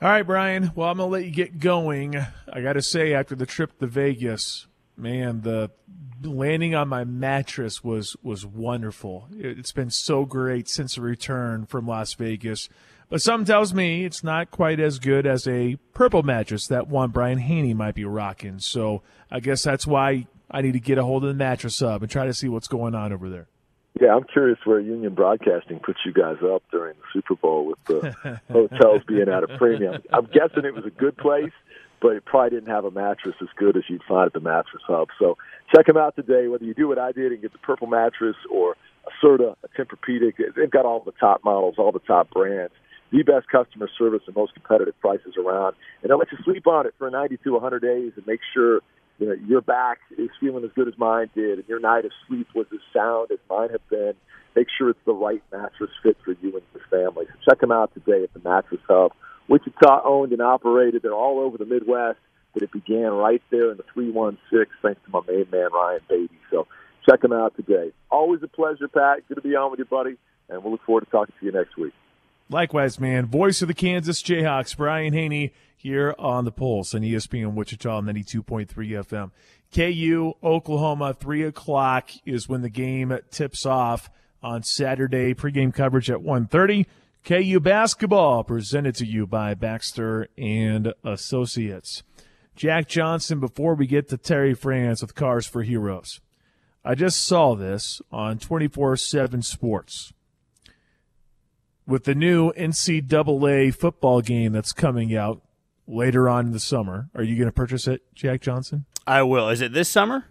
[0.00, 0.70] All right, Brian.
[0.76, 2.16] Well, I'm going to let you get going.
[2.52, 5.70] I got to say, after the trip to Vegas, man, the
[6.22, 9.28] landing on my mattress was was wonderful.
[9.32, 12.68] It's been so great since the return from Las Vegas.
[13.10, 17.10] But some tells me it's not quite as good as a purple mattress that one
[17.10, 18.58] Brian Hanni might be rocking.
[18.58, 22.02] So I guess that's why I need to get a hold of the mattress hub
[22.02, 23.48] and try to see what's going on over there.
[23.98, 27.84] Yeah, I'm curious where Union Broadcasting puts you guys up during the Super Bowl with
[27.86, 30.02] the hotels being at a premium.
[30.12, 31.52] I'm guessing it was a good place,
[32.00, 34.82] but it probably didn't have a mattress as good as you'd find at the Mattress
[34.86, 35.08] Hub.
[35.18, 35.36] So
[35.74, 38.36] check them out today, whether you do what I did and get the purple mattress
[38.52, 40.54] or a Serta, a Tempur-Pedic.
[40.54, 42.74] They've got all the top models, all the top brands
[43.10, 45.74] the best customer service and most competitive prices around.
[46.02, 48.80] And they'll let you sleep on it for 90 to 100 days and make sure
[49.18, 52.12] you know your back is feeling as good as mine did, and your night of
[52.28, 54.14] sleep was as sound as mine have been.
[54.54, 57.26] Make sure it's the right mattress fit for you and your family.
[57.26, 59.12] So check them out today at the Mattress Hub.
[59.48, 61.02] Wichita owned and operated.
[61.02, 62.18] They're all over the Midwest,
[62.54, 66.38] but it began right there in the 316 thanks to my main man, Ryan Beatty.
[66.50, 66.66] So
[67.08, 67.92] check them out today.
[68.10, 69.26] Always a pleasure, Pat.
[69.28, 70.16] Good to be on with you, buddy,
[70.48, 71.94] and we'll look forward to talking to you next week.
[72.50, 73.26] Likewise, man.
[73.26, 78.68] Voice of the Kansas Jayhawks, Brian Hanni, here on the Pulse on ESPN Wichita 92.3
[78.72, 79.30] FM.
[79.72, 84.10] KU, Oklahoma, 3 o'clock is when the game tips off
[84.42, 85.34] on Saturday.
[85.34, 86.86] Pregame coverage at 1.30.
[87.24, 92.02] KU basketball presented to you by Baxter and Associates.
[92.56, 96.20] Jack Johnson, before we get to Terry Franz with Cars for Heroes,
[96.84, 100.12] I just saw this on 24 7 Sports.
[101.88, 105.42] With the new NCAA football game that's coming out
[105.86, 108.84] later on in the summer, are you going to purchase it, Jack Johnson?
[109.06, 109.48] I will.
[109.48, 110.26] Is it this summer?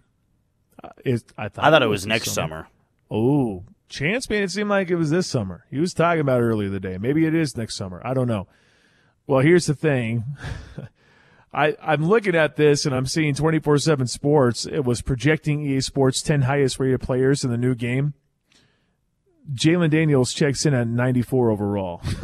[0.82, 2.68] Uh, it, I thought, I thought it was, next summer.
[2.68, 2.68] summer.
[3.10, 5.64] Oh, Chance made it seem like it was this summer.
[5.68, 6.96] He was talking about it earlier today.
[6.96, 8.00] Maybe it is next summer.
[8.04, 8.46] I don't know.
[9.26, 10.24] Well, here's the thing.
[11.52, 14.64] I, I'm looking at this and I'm seeing 24 7 sports.
[14.64, 18.14] It was projecting EA Sports 10 highest rated players in the new game.
[19.54, 22.02] Jalon Daniels checks in at 94 overall.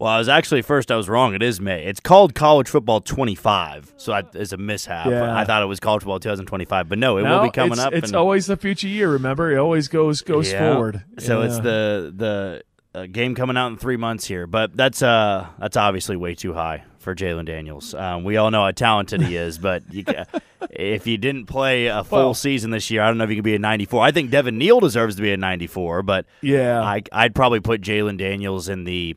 [0.00, 0.90] well, I was actually first.
[0.90, 1.34] I was wrong.
[1.34, 1.84] It is May.
[1.84, 5.06] It's called College Football 25, so I, it's a mishap.
[5.06, 5.36] Yeah.
[5.36, 7.80] I thought it was College Football 2025, but no, it No, will be coming it's,
[7.80, 7.92] up.
[7.92, 9.10] It's and- always the future year.
[9.10, 10.72] Remember, it always goes goes Yeah.
[10.72, 11.04] forward.
[11.18, 12.62] So it's the the
[12.98, 16.54] uh, game coming out in three months here, but that's uh that's obviously way too
[16.54, 17.94] high for Jalon Daniels.
[17.94, 20.04] Um, we all know how talented he is, but you,
[20.70, 23.36] if you didn't play a full Well- season this year, I don't know if you
[23.36, 24.02] could be a 94.
[24.04, 26.82] I think Devin Neal deserves to be a 94, but Yeah.
[26.82, 29.16] I, I'd probably put Jalon Daniels in the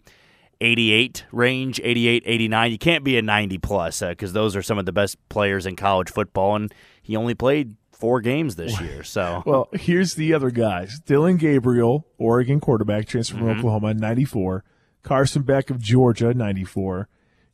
[0.61, 2.71] 88 range, 88, 89.
[2.71, 5.75] You can't be a 90 plus because those are some of the best players in
[5.75, 9.03] college football, and he only played four games this year.
[9.03, 13.57] So Well, here's the other guys: Dillon Gabriel, Oregon quarterback, transfer from Mhm.
[13.59, 14.63] Oklahoma, 94.
[15.03, 17.07] Carson Beck of Georgia, 94.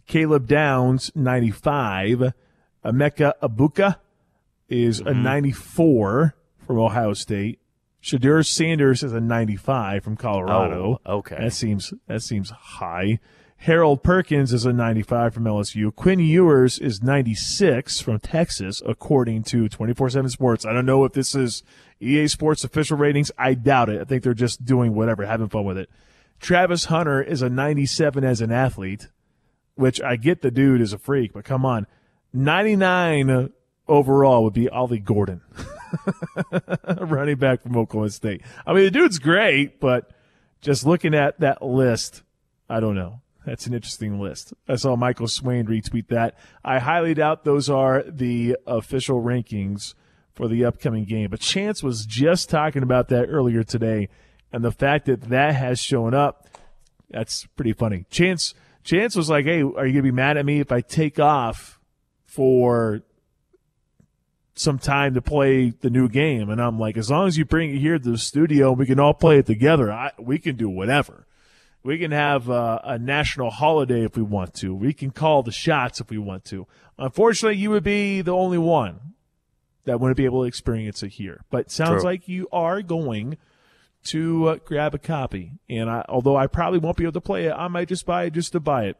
[0.07, 2.33] Caleb Downs, 95.
[2.83, 3.97] Emeka Egbuka
[4.67, 5.23] is a mm-hmm.
[5.23, 6.35] 94
[6.65, 7.59] from Ohio State.
[8.01, 10.99] Shedeur Sanders is a 95 from Colorado.
[11.05, 11.37] Oh, okay.
[11.39, 13.19] That seems that seems high.
[13.57, 15.95] Harold Perkins is a 95 from LSU.
[15.95, 20.65] Quinn Ewers is 96 from Texas, according to 24/7 Sports.
[20.65, 21.63] I don't know if this is
[22.01, 23.31] EA Sports official ratings.
[23.37, 24.01] I doubt it.
[24.01, 25.89] I think they're just doing whatever, having fun with it.
[26.41, 29.07] Travis Hunter is a 97 as an athlete,
[29.75, 31.87] which I get the dude is a freak, but come on.
[32.33, 33.51] 99
[33.87, 35.41] overall would be Ollie Gordon,
[36.99, 38.41] running back from Oklahoma State.
[38.65, 40.11] I mean, the dude's great, but
[40.61, 42.23] just looking at that list,
[42.69, 43.21] I don't know.
[43.45, 44.53] That's an interesting list.
[44.67, 46.37] I saw Michael Swain retweet that.
[46.63, 49.95] I highly doubt those are the official rankings
[50.33, 51.29] for the upcoming game.
[51.29, 54.07] But Chance was just talking about that earlier today,
[54.51, 56.47] and the fact that that has shown up,
[57.09, 58.05] that's pretty funny.
[58.09, 58.53] Chance,
[58.83, 61.79] Chance was like, "Hey, are you gonna be mad at me if I take off
[62.25, 63.01] for
[64.55, 67.73] some time to play the new game?" And I'm like, "As long as you bring
[67.73, 69.91] it here to the studio, we can all play it together.
[69.91, 71.27] I, we can do whatever."
[71.85, 74.73] We can have uh, a national holiday if we want to.
[74.73, 76.65] We can call the shots if we want to.
[76.97, 79.15] Unfortunately, you would be the only one
[79.83, 81.41] that wouldn't be able to experience it here.
[81.49, 82.11] But sounds True.
[82.11, 83.37] like you are going
[84.05, 85.53] to uh, grab a copy.
[85.69, 88.25] And I, although I probably won't be able to play it, I might just buy
[88.25, 88.97] it just to buy it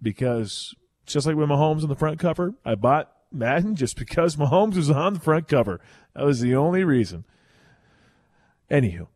[0.00, 0.74] because
[1.06, 4.90] just like with Mahomes on the front cover, I bought Madden just because Mahomes was
[4.90, 5.80] on the front cover.
[6.14, 7.24] That was the only reason.
[8.70, 9.08] Anywho,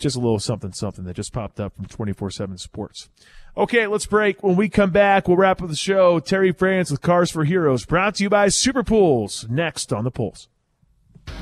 [0.00, 3.08] just a little something something that just popped up from 24-7 sports
[3.56, 7.02] okay let's break when we come back we'll wrap up the show terry franz with
[7.02, 10.48] cars for heroes brought to you by super pools next on the pulse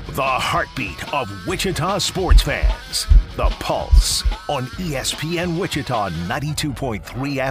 [0.09, 3.07] The heartbeat of Wichita sports fans.
[3.35, 7.03] The Pulse on ESPN Wichita 92.3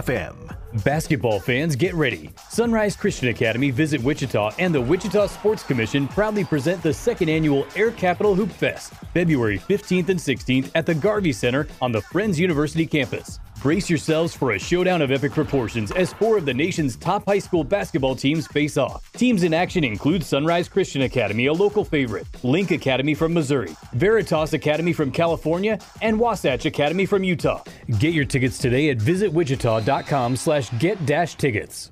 [0.03, 0.83] FM.
[0.83, 2.29] Basketball fans, get ready.
[2.49, 7.65] Sunrise Christian Academy, Visit Wichita, and the Wichita Sports Commission proudly present the second annual
[7.75, 12.39] Air Capital Hoop Fest, February 15th and 16th at the Garvey Center on the Friends
[12.39, 13.39] University campus.
[13.61, 17.39] Brace yourselves for a showdown of epic proportions as four of the nation's top high
[17.39, 19.11] school basketball teams face off.
[19.13, 24.53] Teams in action include Sunrise Christian Academy, a local favorite, Link Academy from Missouri, Veritas
[24.53, 27.61] Academy from California, and Wasatch Academy from Utah.
[27.99, 31.91] Get your tickets today at visitwichita.com slash get dash tickets.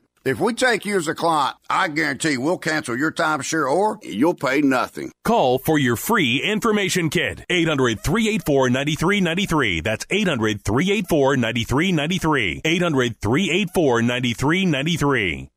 [0.23, 4.35] If we take you as a client, I guarantee we'll cancel your timeshare or you'll
[4.35, 5.11] pay nothing.
[5.25, 7.43] Call for your free information kit.
[7.49, 9.81] 800 384 9393.
[9.81, 12.61] That's 800 384 9393.
[12.63, 15.49] 800 384 9393.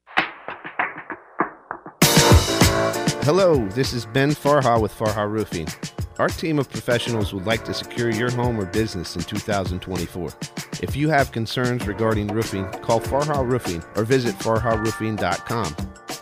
[3.25, 5.69] Hello, this is Ben Farha with Farha Roofing.
[6.19, 10.31] Our team of professionals would like to secure your home or business in 2024.
[10.81, 15.73] If you have concerns regarding roofing, call Farha Roofing or visit farharoofing.com.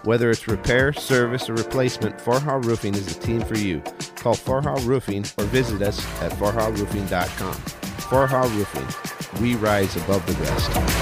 [0.05, 3.80] Whether it's repair, service, or replacement, Farha Roofing is the team for you.
[4.16, 7.55] Call Farha Roofing or visit us at farharoofing.com.
[7.55, 11.01] Farha Roofing, we rise above the rest.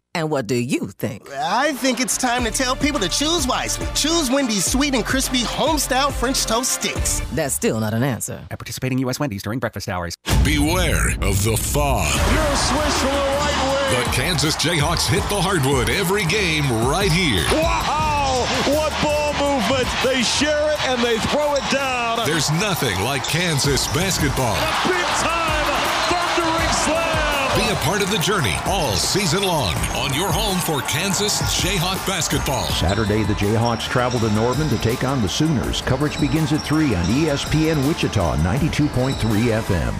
[0.13, 1.29] And what do you think?
[1.31, 3.87] I think it's time to tell people to choose wisely.
[3.95, 7.21] Choose Wendy's sweet and crispy home-style French toast sticks.
[7.31, 8.45] That's still not an answer.
[8.51, 9.21] At participating U.S.
[9.21, 10.15] Wendy's during breakfast hours.
[10.43, 12.13] Beware of the fog.
[12.33, 14.03] You're a swish from the right wing.
[14.03, 17.45] The Kansas Jayhawks hit the hardwood every game right here.
[17.53, 18.43] Wow!
[18.67, 19.87] What ball movement!
[20.03, 22.25] They share it and they throw it down.
[22.25, 24.55] There's nothing like Kansas basketball.
[24.59, 25.65] A big time
[26.11, 27.30] thundering slam.
[27.53, 31.97] Be a part of the journey all season long on your home for Kansas Jayhawk
[32.07, 32.63] basketball.
[32.67, 35.81] Saturday, the Jayhawks travel to Norman to take on the Sooners.
[35.81, 39.15] Coverage begins at 3 on ESPN Wichita 92.3
[39.63, 39.93] FM.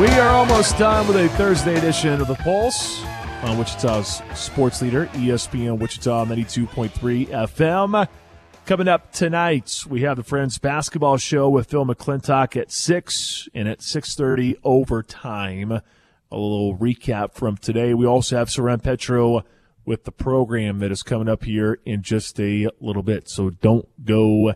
[0.00, 3.04] We are almost done with a Thursday edition of the Pulse
[3.42, 8.08] on Wichita's sports leader, ESPN Wichita 92.3 FM.
[8.66, 13.66] Coming up tonight, we have the Friends basketball show with Phil McClintock at 6 and
[13.66, 15.72] at 6.30 overtime.
[15.72, 15.80] A
[16.30, 17.94] little recap from today.
[17.94, 19.44] We also have Soren Petro
[19.84, 23.28] with the program that is coming up here in just a little bit.
[23.28, 24.54] So don't go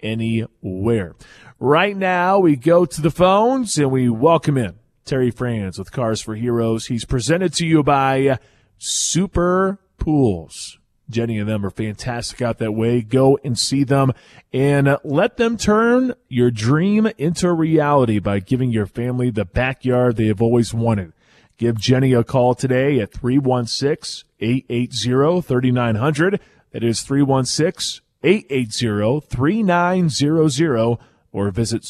[0.00, 1.14] anywhere.
[1.60, 6.20] Right now, we go to the phones and we welcome in Terry Franz with Cars
[6.20, 6.86] for Heroes.
[6.86, 8.38] He's presented to you by
[8.78, 10.78] Super Pools.
[11.10, 13.02] Jenny and them are fantastic out that way.
[13.02, 14.12] Go and see them
[14.52, 20.26] and let them turn your dream into reality by giving your family the backyard they
[20.26, 21.12] have always wanted.
[21.58, 26.40] Give Jenny a call today at 316 880 3900.
[26.72, 30.98] That is 316 880 3900
[31.32, 31.82] or visit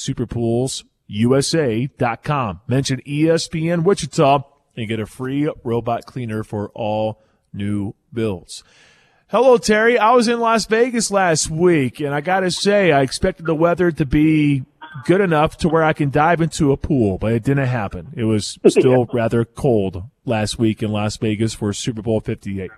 [1.13, 2.61] superpoolsusa.com.
[2.67, 4.45] Mention ESPN Wichita
[4.77, 8.65] and get a free robot cleaner for all new builds.
[9.29, 9.99] Hello, Terry.
[9.99, 13.55] I was in Las Vegas last week, and I got to say, I expected the
[13.55, 14.65] weather to be
[15.07, 18.13] good enough to where I can dive into a pool, but it didn't happen.
[18.15, 22.71] It was still rather cold last week in Las Vegas for Super Bowl 58.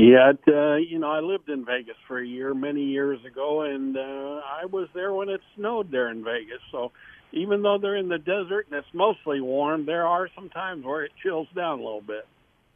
[0.00, 3.60] Yeah, it, uh, you know, I lived in Vegas for a year many years ago,
[3.62, 6.60] and uh, I was there when it snowed there in Vegas.
[6.72, 6.92] So
[7.32, 11.04] even though they're in the desert and it's mostly warm, there are some times where
[11.04, 12.26] it chills down a little bit.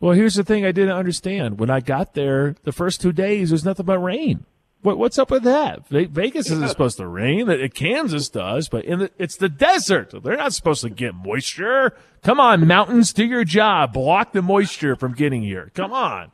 [0.01, 1.59] Well, here's the thing I didn't understand.
[1.59, 4.45] When I got there, the first two days, there's nothing but rain.
[4.83, 5.89] What, what's up with that?
[5.89, 7.49] Vegas isn't supposed to rain.
[7.71, 10.13] Kansas does, but in the, it's the desert.
[10.23, 11.97] They're not supposed to get moisture.
[12.23, 13.95] Come on, mountains, do your job.
[13.95, 15.71] Block the moisture from getting here.
[15.75, 16.33] Come on.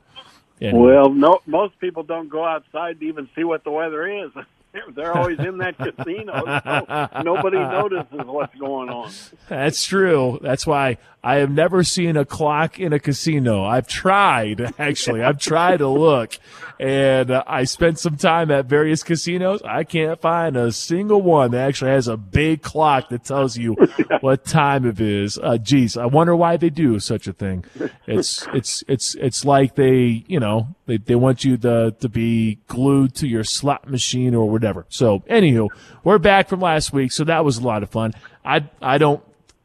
[0.61, 0.93] Anyway.
[0.93, 4.31] Well, no, most people don't go outside to even see what the weather is.
[4.95, 9.11] they're always in that casino, so nobody notices what's going on.
[9.49, 10.39] That's true.
[10.43, 13.65] That's why I have never seen a clock in a casino.
[13.65, 15.23] I've tried, actually.
[15.23, 16.39] I've tried to look,
[16.79, 19.61] and uh, I spent some time at various casinos.
[19.63, 23.75] I can't find a single one that actually has a big clock that tells you
[24.21, 25.37] what time it is.
[25.37, 27.65] Uh, geez, I wonder why they do such a thing.
[28.07, 32.59] It's it's it's it's like they, you know, they they want you to to be
[32.67, 34.87] glued to your slot machine or whatever.
[34.89, 35.69] So, anywho,
[36.03, 38.13] we're back from last week, so that was a lot of fun.
[38.45, 39.23] I I don't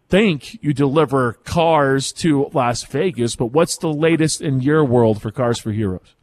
[0.08, 5.32] think you deliver cars to Las Vegas, but what's the latest in your world for
[5.32, 6.16] Cars for Heroes?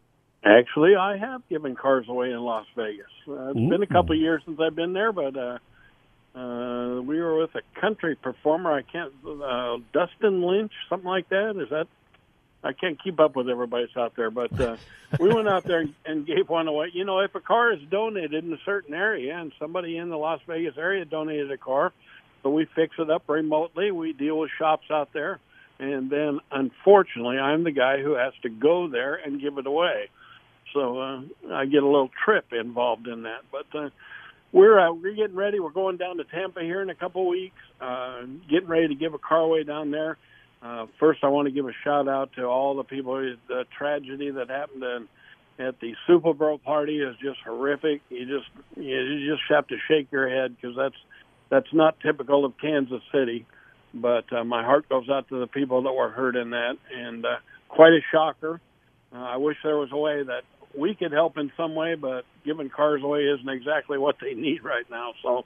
[0.44, 3.06] Actually, I have given cars away in Las Vegas.
[3.28, 5.58] Uh, it's been a couple of years since I've been there, but uh,
[6.34, 8.72] uh, we were with a country performer.
[8.72, 11.50] I can't, uh, Dustin Lynch, something like that.
[11.62, 11.86] Is that?
[12.64, 14.76] I can't keep up with everybody's out there, but uh,
[15.18, 16.90] we went out there and, gave one away.
[16.92, 20.16] You know, if a car is donated in a certain area, and somebody in the
[20.16, 21.92] Las Vegas area donated a car,
[22.42, 23.90] so we fix it up remotely.
[23.90, 25.40] We deal with shops out there,
[25.78, 30.08] and then unfortunately, I'm the guy who has to go there and give it away.
[30.72, 33.42] So uh, I get a little trip involved in that.
[33.50, 33.90] But uh,
[34.52, 35.60] we're uh, we're getting ready.
[35.60, 37.60] We're going down to Tampa here in a couple weeks.
[37.80, 40.16] Uh, getting ready to give a car away down there.
[40.62, 43.14] Uh, first, I want to give a shout out to all the people.
[43.48, 45.08] The tragedy that happened in,
[45.66, 48.00] at the Super Bowl party is just horrific.
[48.08, 50.94] You just you just have to shake your head because that's
[51.50, 53.46] that's not typical of Kansas City.
[53.92, 57.26] But uh, my heart goes out to the people that were hurt in that, and
[57.26, 57.36] uh,
[57.68, 58.60] quite a shocker.
[59.12, 60.44] Uh, I wish there was a way that
[60.74, 64.64] we could help in some way, but giving cars away isn't exactly what they need
[64.64, 65.12] right now.
[65.22, 65.44] So,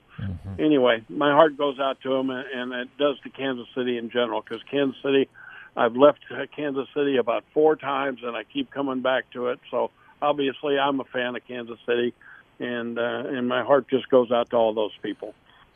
[0.59, 4.09] anyway, my heart goes out to them, and, and it does to Kansas City in
[4.09, 5.29] general because Kansas City,
[5.75, 6.19] I've left
[6.55, 9.59] Kansas City about four times, and I keep coming back to it.
[9.69, 12.13] So, obviously, I'm a fan of Kansas City,
[12.59, 15.33] and uh, and my heart just goes out to all those people.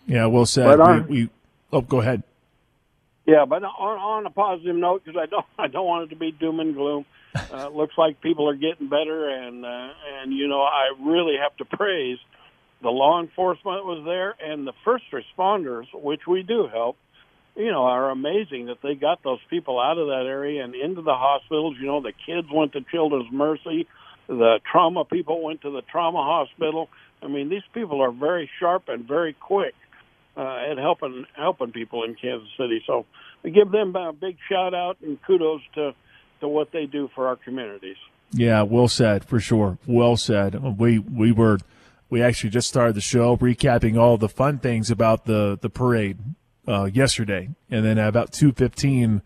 [0.07, 0.77] Yeah, well said.
[0.77, 1.29] But we, we,
[1.71, 2.23] oh, go ahead.
[3.25, 6.15] Yeah, but on, on a positive note, because I don't, I don't want it to
[6.15, 7.05] be doom and gloom.
[7.51, 9.89] Uh, looks like people are getting better, and uh,
[10.21, 12.17] and you know, I really have to praise
[12.81, 16.97] the law enforcement was there, and the first responders, which we do help.
[17.55, 21.01] You know, are amazing that they got those people out of that area and into
[21.01, 21.75] the hospitals.
[21.79, 23.87] You know, the kids went to Children's Mercy,
[24.27, 26.89] the trauma people went to the trauma hospital.
[27.21, 29.75] I mean, these people are very sharp and very quick
[30.37, 32.81] uh, at helping helping people in Kansas City.
[32.87, 33.05] So
[33.43, 35.93] we give them a big shout out and kudos to
[36.41, 37.97] to what they do for our communities.
[38.33, 39.77] Yeah, well said for sure.
[39.85, 40.77] Well said.
[40.77, 41.59] We we were
[42.09, 46.17] we actually just started the show recapping all the fun things about the the parade
[46.67, 49.21] uh, yesterday, and then at about two fifteen,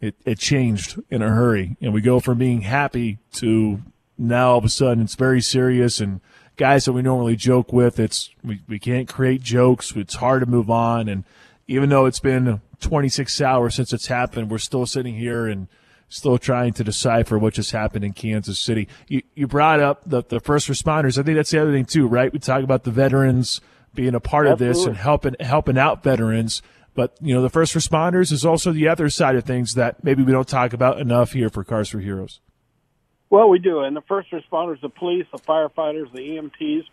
[0.00, 3.82] it it changed in a hurry, and we go from being happy to
[4.16, 6.20] now all of a sudden it's very serious and
[6.56, 10.46] guys that we normally joke with it's we, we can't create jokes it's hard to
[10.46, 11.24] move on and
[11.66, 15.66] even though it's been 26 hours since it's happened we're still sitting here and
[16.08, 18.88] still trying to decipher what just happened in Kansas City.
[19.08, 21.18] You, you brought up the, the first responders.
[21.18, 22.32] I think that's the other thing too, right?
[22.32, 23.60] We talk about the veterans
[23.94, 26.62] being a part of this and helping helping out veterans.
[26.94, 30.22] But you know, the first responders is also the other side of things that maybe
[30.22, 32.40] we don't talk about enough here for Cars for Heroes.
[33.30, 36.84] Well, we do, and the first responders, the police, the firefighters, the EMTs,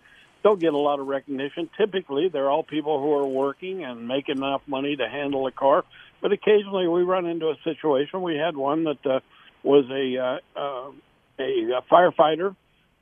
[0.43, 1.69] don't get a lot of recognition.
[1.77, 5.83] Typically, they're all people who are working and making enough money to handle a car.
[6.21, 8.21] But occasionally, we run into a situation.
[8.21, 9.19] We had one that uh,
[9.63, 10.17] was a
[10.59, 10.91] uh,
[11.39, 12.55] a, a firefighter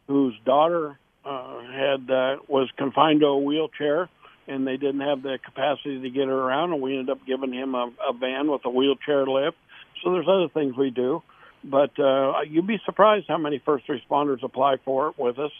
[0.08, 4.10] whose daughter uh, had uh, was confined to a wheelchair,
[4.48, 7.54] and they didn't have the capacity to get her around, and we ended up giving
[7.54, 9.58] him a, a van with a wheelchair lift.
[10.04, 11.22] So there's other things we do,
[11.64, 15.52] but uh, you'd be surprised how many first responders apply for it with us.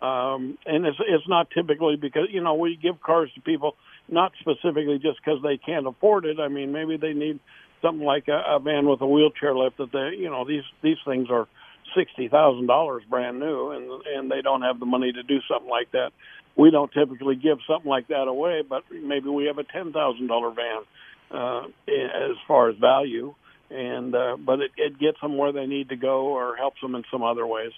[0.00, 3.76] Um, and it's it's not typically because you know we give cars to people
[4.08, 6.38] not specifically just because they can't afford it.
[6.40, 7.40] I mean, maybe they need
[7.82, 10.98] something like a, a van with a wheelchair lift that they you know these these
[11.04, 11.48] things are
[11.96, 15.70] sixty thousand dollars brand new, and and they don't have the money to do something
[15.70, 16.10] like that.
[16.56, 20.26] We don't typically give something like that away, but maybe we have a ten thousand
[20.26, 20.82] dollar van
[21.30, 23.34] uh, as far as value,
[23.70, 26.94] and uh, but it, it gets them where they need to go or helps them
[26.94, 27.72] in some other ways.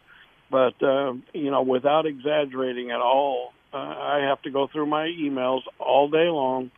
[0.51, 5.07] But uh, you know, without exaggerating at all, uh, I have to go through my
[5.09, 6.71] emails all day long,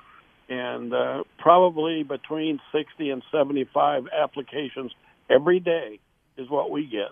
[0.49, 4.93] and uh, probably between sixty and seventy-five applications
[5.29, 6.01] every day
[6.37, 7.11] is what we get.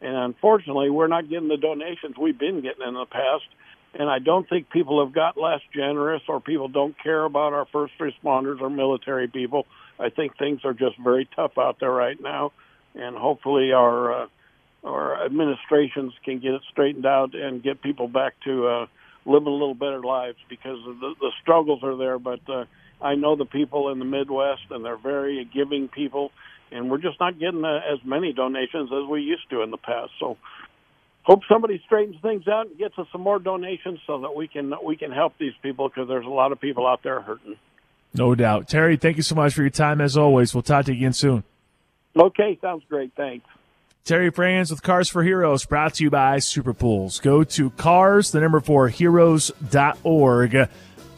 [0.00, 3.44] And unfortunately, we're not getting the donations we've been getting in the past.
[3.94, 7.66] And I don't think people have got less generous or people don't care about our
[7.72, 9.66] first responders or military people.
[9.98, 12.52] I think things are just very tough out there right now.
[12.94, 14.26] And hopefully our uh,
[14.84, 18.86] our administrations can get it straightened out and get people back to uh,
[19.28, 22.18] living a little better lives because the, the struggles are there.
[22.18, 22.64] But uh,
[23.00, 26.32] I know the people in the Midwest, and they're very giving people,
[26.72, 29.76] and we're just not getting uh, as many donations as we used to in the
[29.76, 30.10] past.
[30.18, 30.36] So
[31.22, 34.72] hope somebody straightens things out and gets us some more donations so that we can
[34.84, 37.56] we can help these people because there's a lot of people out there hurting.
[38.14, 38.68] No doubt.
[38.68, 40.54] Terry, thank you so much for your time as always.
[40.54, 41.44] We'll talk to you again soon.
[42.16, 43.12] Okay, sounds great.
[43.14, 43.46] Thanks.
[44.08, 47.20] Terry Franz with Cars for Heroes, brought to you by Super Pools.
[47.20, 50.68] Go to cars, the number four, heroes.org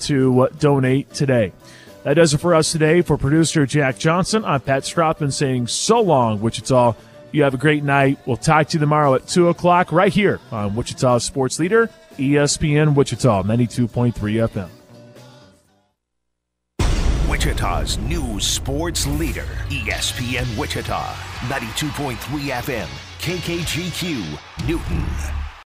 [0.00, 1.52] to donate today.
[2.02, 3.02] That does it for us today.
[3.02, 6.96] For producer Jack Johnson, I'm Pat Strothman saying so long, Wichita.
[7.30, 8.18] You have a great night.
[8.26, 11.88] We'll talk to you tomorrow at 2 o'clock right here on Wichita Sports Leader,
[12.18, 14.68] ESPN Wichita, 92.3 FM.
[17.28, 21.14] Wichita's new sports leader, ESPN Wichita,
[21.48, 22.88] 92.3 FM,
[23.18, 25.39] KKGQ, Newton.